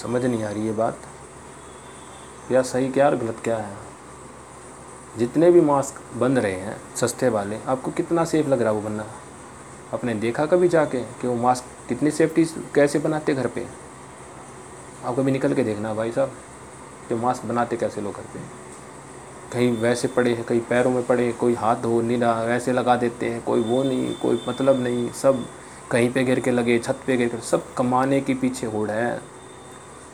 समझ 0.02 0.24
नहीं 0.24 0.44
आ 0.44 0.50
रही 0.50 0.66
ये 0.66 0.72
बात। 0.72 0.98
या 2.52 2.62
सही 2.62 2.88
क्या 2.88 3.06
और 3.06 3.16
गलत 3.16 3.36
क्या 3.44 3.56
है? 3.56 3.76
जितने 5.18 5.50
भी 5.50 5.60
मास्क 5.60 6.18
बन 6.18 6.38
रहे 6.38 6.52
हैं, 6.52 6.76
सस्ते 6.96 7.28
वाले, 7.28 7.58
आपको 7.66 7.90
कितना 7.90 8.24
सेफ़ 8.24 8.48
लग 8.48 8.62
रहा 8.62 8.70
है 8.70 8.76
वो 8.76 8.88
बनना? 8.88 9.06
आपने 9.94 10.14
देखा 10.14 10.46
कभी 10.46 10.68
जाके 10.68 11.00
कि 11.00 11.26
वो 11.26 11.34
मास्क 11.34 11.88
कितनी 11.88 12.10
सेफ्टी 12.10 12.44
कैसे 12.44 12.98
बनाते 12.98 13.34
घर 13.34 13.46
पे? 13.46 13.66
आप 15.04 15.16
कभी 15.16 15.32
निकल 15.32 15.54
के 15.54 15.64
देखना 15.64 15.94
भाई 15.94 16.12
साहब 16.12 16.32
जो 17.10 17.16
मास्क 17.16 17.44
बनाते 17.44 17.76
कैसे 17.76 18.00
लोग 18.00 18.14
घर 18.14 18.22
पे? 18.22 18.66
कहीं 19.52 19.76
वैसे 19.76 20.08
पड़े 20.08 20.34
हैं, 20.34 20.44
कहीं 20.44 20.60
पैरों 20.60 20.90
में 20.90 21.06
पड़े 21.06 21.32
कोई 21.32 21.54
हाथ 21.54 21.76
धो 21.76 22.00
नहीं 22.00 22.18
रहा, 22.18 22.42
वैसे 22.42 22.72
लगा 22.72 22.96
देते 22.96 23.26
हैं, 23.26 23.44
कोई 23.44 23.60
वो 23.60 23.82
नहीं, 23.82 24.14
कोई 24.14 24.44
मतलब 24.48 24.82
नहीं, 24.82 25.12
सब 25.12 25.46
कहीं 25.90 26.12
पे 26.12 26.24
गिर 26.24 26.40
के 26.40 26.50
लगे, 26.50 26.78
छत 26.78 27.00
पे 27.06 27.16
गिर 27.16 27.28
के, 27.28 27.40
सब 27.40 27.74
कमाने 27.74 28.20
के 28.20 28.34
पीछे 28.34 28.66
होड़ 28.66 28.90
है। 28.90 29.35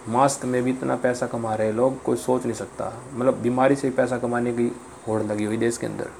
मास्क 0.08 0.44
में 0.44 0.62
भी 0.62 0.70
इतना 0.70 0.96
पैसा 0.96 1.26
कमा 1.26 1.54
रहे 1.54 1.72
लोग 1.72 2.02
कोई 2.02 2.16
सोच 2.16 2.42
नहीं 2.42 2.54
सकता। 2.54 3.02
मतलब 3.14 3.34
बीमारी 3.34 3.76
से 3.76 3.90
पैसा 3.90 4.18
कमाने 4.18 4.52
की 4.52 4.76
होड़ 5.08 5.22
लगी 5.22 5.44
हुई 5.44 5.56
देश 5.56 5.76
के 5.76 5.86
अंदर। 5.86 6.10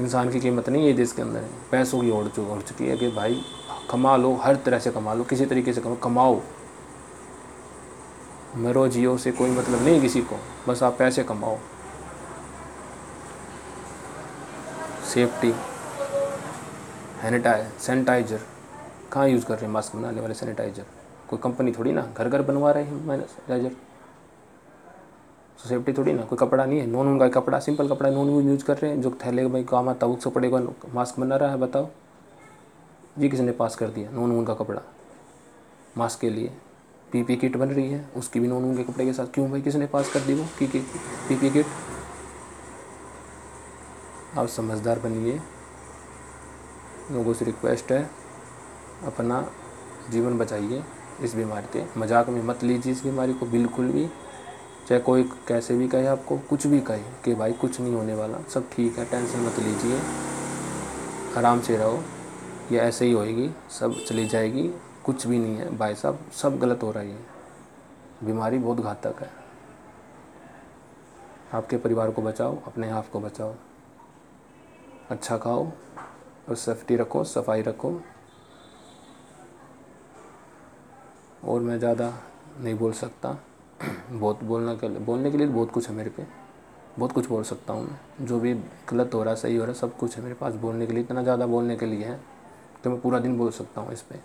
इंसान 0.00 0.30
की 0.30 0.40
कीमत 0.40 0.68
नहीं 0.68 0.86
है 0.86 0.92
देश 0.92 1.12
के 1.12 1.22
अंदर। 1.22 1.44
पैसों 1.70 2.00
की 2.00 2.10
होड़ 2.10 2.26
हो 2.26 2.60
चुकी 2.60 2.86
है 2.86 2.96
कि 2.96 3.10
भाई, 3.10 3.42
कमा 3.90 4.16
लो, 4.16 4.34
हर 4.34 4.56
तरह 4.56 4.78
से 4.78 4.90
कमा 4.90 5.14
लो, 5.14 5.24
किसी 5.24 5.46
तरीके 5.46 5.72
से 5.72 5.80
कमाओ 5.80 5.96
कमाओ। 5.96 6.40
मरो 8.56 8.88
जियो 8.88 9.16
से 9.18 9.32
कोई 9.32 9.50
मतलब 9.50 9.82
नहीं 9.82 10.00
किसी 10.00 10.22
को, 10.22 10.36
बस 10.68 10.82
आप 10.82 10.96
पैसे 10.98 11.24
कमाओ। 11.24 11.58
Safety 15.14 15.54
sanitiser. 17.80 18.40
कहाँ 19.12 19.28
यूज़ 19.28 19.44
कर 19.46 19.54
रहे 19.54 19.66
हैं 19.66 19.72
मास्क 19.72 19.96
बनाने 19.96 20.20
वाले 20.20 20.34
सैनिटाइजर? 20.34 20.84
कोई 21.30 21.38
कंपनी 21.42 21.72
थोड़ी 21.72 21.92
ना 21.92 22.02
घर 22.16 22.28
घर 22.28 22.42
बनवा 22.42 22.70
रहे 22.70 22.84
हैं 22.84 23.70
तो 25.56 25.68
सेफ्टी 25.68 25.92
थोड़ी 25.92 26.12
ना, 26.12 26.22
कोई 26.22 26.38
कपड़ा 26.38 26.64
नहीं 26.64 26.78
है, 26.78 26.86
नॉन 26.86 27.08
ऊन 27.08 27.18
का 27.18 27.28
कपड़ा 27.30 27.58
सिंपल 27.60 27.88
कपड़ा 27.88 28.10
नॉन 28.10 28.30
ऊन 28.30 28.48
यूज़ 28.48 28.64
कर 28.64 28.76
रहे 28.78 28.90
हैं, 28.90 29.00
जो 29.02 29.10
थैले 29.24 29.46
भाई 29.46 29.64
काम 29.64 29.88
आता 29.88 30.06
है 30.06 30.12
उससे 30.12 30.30
पड़ेगा 30.30 30.58
मास्क 30.94 31.20
बना 31.20 31.36
रहा 31.36 31.50
है, 31.50 31.56
बताओ। 31.58 31.88
जी 33.18 33.28
किसने 33.28 33.52
पास 33.52 33.76
कर 33.76 33.88
दिया, 33.88 34.10
नॉन 34.10 34.32
ऊन 34.32 34.44
का 34.44 34.54
कपड़ा। 34.54 34.80
मास्क 35.98 36.20
के 36.20 36.30
लिए 36.30 36.50
पीपी 37.12 37.36
किट 37.36 37.56
बन 37.56 37.68
रही 37.68 37.90
है, 37.90 38.08
उसकी 38.16 38.40
भी 38.40 38.48
नॉन 38.48 38.64
ऊन 38.64 38.76
के 38.76 38.82
कपड़े 38.84 39.04
के 39.04 39.12
साथ, 39.12 39.26
क्यों 39.34 39.50
भाई 39.50 39.60
किसने 39.62 39.86
पास 39.86 40.12
कर 40.12 40.20
दी 40.20 40.34
वो 40.34 40.44
पी 40.58 40.66
पीपी 40.66 41.50
किट 41.50 41.66
आप 44.38 44.46
समझदार 44.48 44.98
बनिए। 44.98 45.40
लोगों 47.12 47.32
से 47.34 47.44
रिक्वेस्ट 47.44 47.92
है, 47.92 48.08
अपना 49.06 49.40
जीवन 50.10 50.38
बचाइए। 50.38 50.82
इस 51.20 51.34
बीमारी 51.34 51.66
के। 51.72 51.84
मज़ाक 52.00 52.28
में 52.28 52.42
मत 52.42 52.62
लीजिए 52.64 52.92
इस 52.92 53.02
बीमारी 53.04 53.34
को, 53.34 53.46
बिल्कुल 53.46 53.90
भी। 53.90 54.06
चाहे 54.88 55.00
कोई 55.00 55.22
कैसे 55.48 55.76
भी 55.76 55.88
कहे 55.88 56.06
आपको, 56.06 56.38
कुछ 56.38 56.66
भी 56.66 56.80
कहे 56.80 57.02
कि 57.24 57.34
भाई 57.34 57.52
कुछ 57.52 57.80
नहीं 57.80 57.94
होने 57.94 58.14
वाला, 58.14 58.38
सब 58.48 58.68
ठीक 58.72 58.98
है, 58.98 59.04
टेंशन 59.04 59.40
मत 59.40 59.58
लीजिए। 59.58 60.00
आराम 61.36 61.60
से 61.60 61.76
रहो, 61.76 62.02
ये 62.72 62.78
ऐसे 62.78 63.04
ही 63.04 63.12
होएगी, 63.12 63.50
सब 63.70 63.94
चली 64.04 64.26
जाएगी, 64.26 64.68
कुछ 65.04 65.26
भी 65.26 65.38
नहीं 65.38 65.56
है। 65.56 65.76
भाई 65.76 65.94
साहब, 65.94 66.18
सब 66.32 66.58
गलत 66.58 66.82
हो 66.82 66.90
रही 66.90 67.10
है 67.10 67.32
बीमारी 68.24 68.58
बहुत 68.58 68.80
घातक 68.80 69.20
है। 69.20 69.30
आपके 71.54 71.76
परिवार 71.76 72.10
को 72.10 72.22
बचाओ, 72.22 72.58
अपने 72.66 72.90
आप 72.90 73.08
को 73.08 73.20
बचाओ। 73.20 73.54
अच्छा 75.10 75.36
खाओ, 75.38 75.66
और 76.48 76.56
सेफ्टी 76.56 76.96
रखो, 76.96 77.24
सफ़ाई 77.24 77.62
रखो। 77.62 77.90
और 81.44 81.60
मैं 81.60 81.78
ज़्यादा 81.78 82.12
नहीं 82.58 82.74
बोल 82.74 82.92
सकता। 82.92 83.36
बहुत 84.10 84.42
बोलना 84.44 84.74
के 84.74 84.88
बोलने 85.00 85.30
के 85.30 85.38
लिए 85.38 85.46
बहुत 85.48 85.70
कुछ 85.70 85.88
है 85.88 85.94
मेरे 85.94 86.10
पे। 86.10 86.26
बहुत 86.98 87.12
कुछ 87.12 87.28
बोल 87.28 87.42
सकता 87.44 87.72
हूँ 87.72 87.82
मैं। 87.82 88.26
जो 88.26 88.38
भी 88.40 88.52
गलत 88.90 89.14
हो 89.14 89.22
रहा, 89.22 89.34
सही 89.34 89.56
हो 89.56 89.64
रहा, 89.64 89.72
सब 89.74 89.96
कुछ 89.96 90.16
है 90.16 90.22
मेरे 90.22 90.34
पास। 90.34 90.54
बोलने 90.56 90.86
के 90.86 90.92
लिए, 90.92 91.02
इतना 91.02 91.22
ज़्यादा 91.22 91.46
बोलने 91.46 91.76
के 91.76 91.86
लिए 91.86 92.04
है 92.04 92.20
तो 92.84 92.90
मैं 92.90 93.00
पूरा 93.00 93.18
दिन 93.18 93.36
बोल 93.38 93.50
सकता 93.52 93.80
हूँ 93.80 93.92
इस 93.92 94.02
पर 94.02 94.20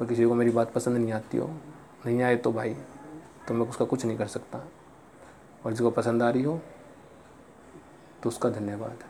और 0.00 0.06
किसी 0.06 0.24
को 0.24 0.34
मेरी 0.34 0.50
बात 0.50 0.72
पसंद 0.72 0.96
नहीं 0.96 1.12
आती 1.12 1.38
हो, 1.38 1.50
नहीं 2.06 2.22
आए 2.22 2.36
तो 2.36 2.52
भाई 2.52 2.74
तो 3.48 3.54
मैं 3.54 3.66
उसका 3.66 3.84
कुछ 3.84 4.04
नहीं 4.04 4.16
कर 4.18 4.26
सकता। 4.28 4.58
और 5.64 5.72
जिसको 5.72 5.90
पसंद 5.92 6.22
आ 6.22 6.28
रही 6.30 6.42
हो 6.42 6.60
तो 8.22 8.28
उसका 8.28 8.50
धन्यवाद 8.50 9.04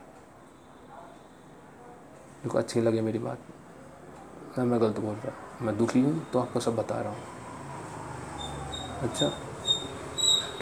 जिसको 2.35 2.57
अच्छी 2.57 2.81
लगे 2.81 3.01
मेरी 3.01 3.19
बात 3.19 3.39
ना 4.57 4.63
मैं 4.65 4.79
गलत 4.81 4.99
बोल 4.99 5.15
रहा 5.15 5.44
मैं 5.61 5.77
दुखी 5.77 6.01
हूँ 6.01 6.25
तो 6.33 6.39
आपको 6.39 6.59
सब 6.59 6.75
बता 6.75 7.01
रहा 7.01 7.09
हूँ। 7.09 7.17
अच्छा? 9.03 9.27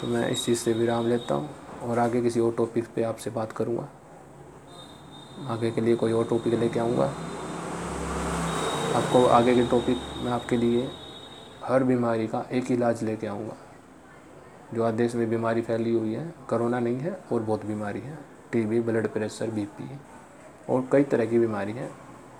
तो 0.00 0.06
मैं 0.06 0.28
इस 0.30 0.44
चीज़ 0.44 0.58
से 0.58 0.72
विराम 0.72 1.06
लेता 1.06 1.34
हूँ 1.34 1.48
और 1.82 1.98
आगे 1.98 2.22
किसी 2.22 2.40
और 2.40 2.52
टॉपिक 2.52 2.88
पे 2.94 3.02
आपसे 3.02 3.30
बात 3.30 3.52
करूँगा। 3.52 3.88
आगे 5.48 5.70
के 5.70 5.80
लिए 5.80 5.96
कोई 5.96 6.12
और 6.12 6.24
टॉपिक 6.24 6.54
लेके 6.54 6.80
आऊँगा। 6.80 7.06
आपको 8.94 9.24
आगे 9.26 9.54
के 9.54 9.66
टॉपिक 9.66 9.98
में 10.22 10.30
आपके 10.32 10.56
लिए 10.56 10.88
हर 11.64 11.84
बीमारी 11.84 12.26
का 12.26 12.44
एक 12.52 12.70
इलाज 12.70 13.02
लेके 13.02 13.26
आऊँगा। 13.26 13.56
जो 14.74 14.84
आज 14.84 14.94
देश 14.94 15.14
में 15.14 15.28
बीमारी 15.30 15.62
फैली 15.62 15.92
हुई 15.94 16.12
है, 16.14 16.34
कोरोना 16.48 16.80
नहीं 16.80 16.98
है 16.98 17.18
और 17.32 17.42
बहुत 17.42 17.66
बीमारी 17.66 18.00
है। 18.00 18.18
टीबी 18.52 18.80
ब्लड 18.80 19.08
प्रेशर 19.08 19.50
बीपी 19.50 19.98
और 20.70 20.88
कई 20.92 21.02
तरह 21.02 21.26
की 21.26 21.38
बीमारी 21.38 21.72
है। 21.72 21.90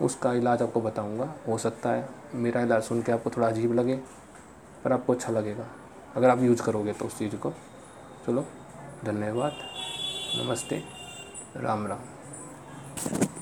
उसका 0.03 0.33
इलाज 0.33 0.63
आपको 0.63 0.81
बताऊँगा, 0.81 1.35
हो 1.49 1.59
सकता 1.59 1.91
है। 1.91 2.09
मेरा 2.35 2.61
इलाज 2.61 2.83
सुन 2.83 3.03
के 3.03 3.13
आपको 3.13 3.31
थोड़ा 3.31 3.49
अजीब 3.49 3.73
लगे, 3.73 3.97
पर 4.85 4.93
आपको 4.93 5.13
अच्छा 5.13 5.33
लगेगा। 5.33 5.67
अगर 6.17 6.31
आप 6.31 6.41
यूज़ 6.41 6.63
करोगे 6.63 6.93
तो 6.93 7.05
उस 7.05 7.19
चीज़ 7.19 7.37
को। 7.37 7.51
चलो, 8.27 8.47
धन्यवाद। 9.05 9.57
नमस्ते। 10.37 10.83
राम 11.57 11.87
राम। 11.87 13.34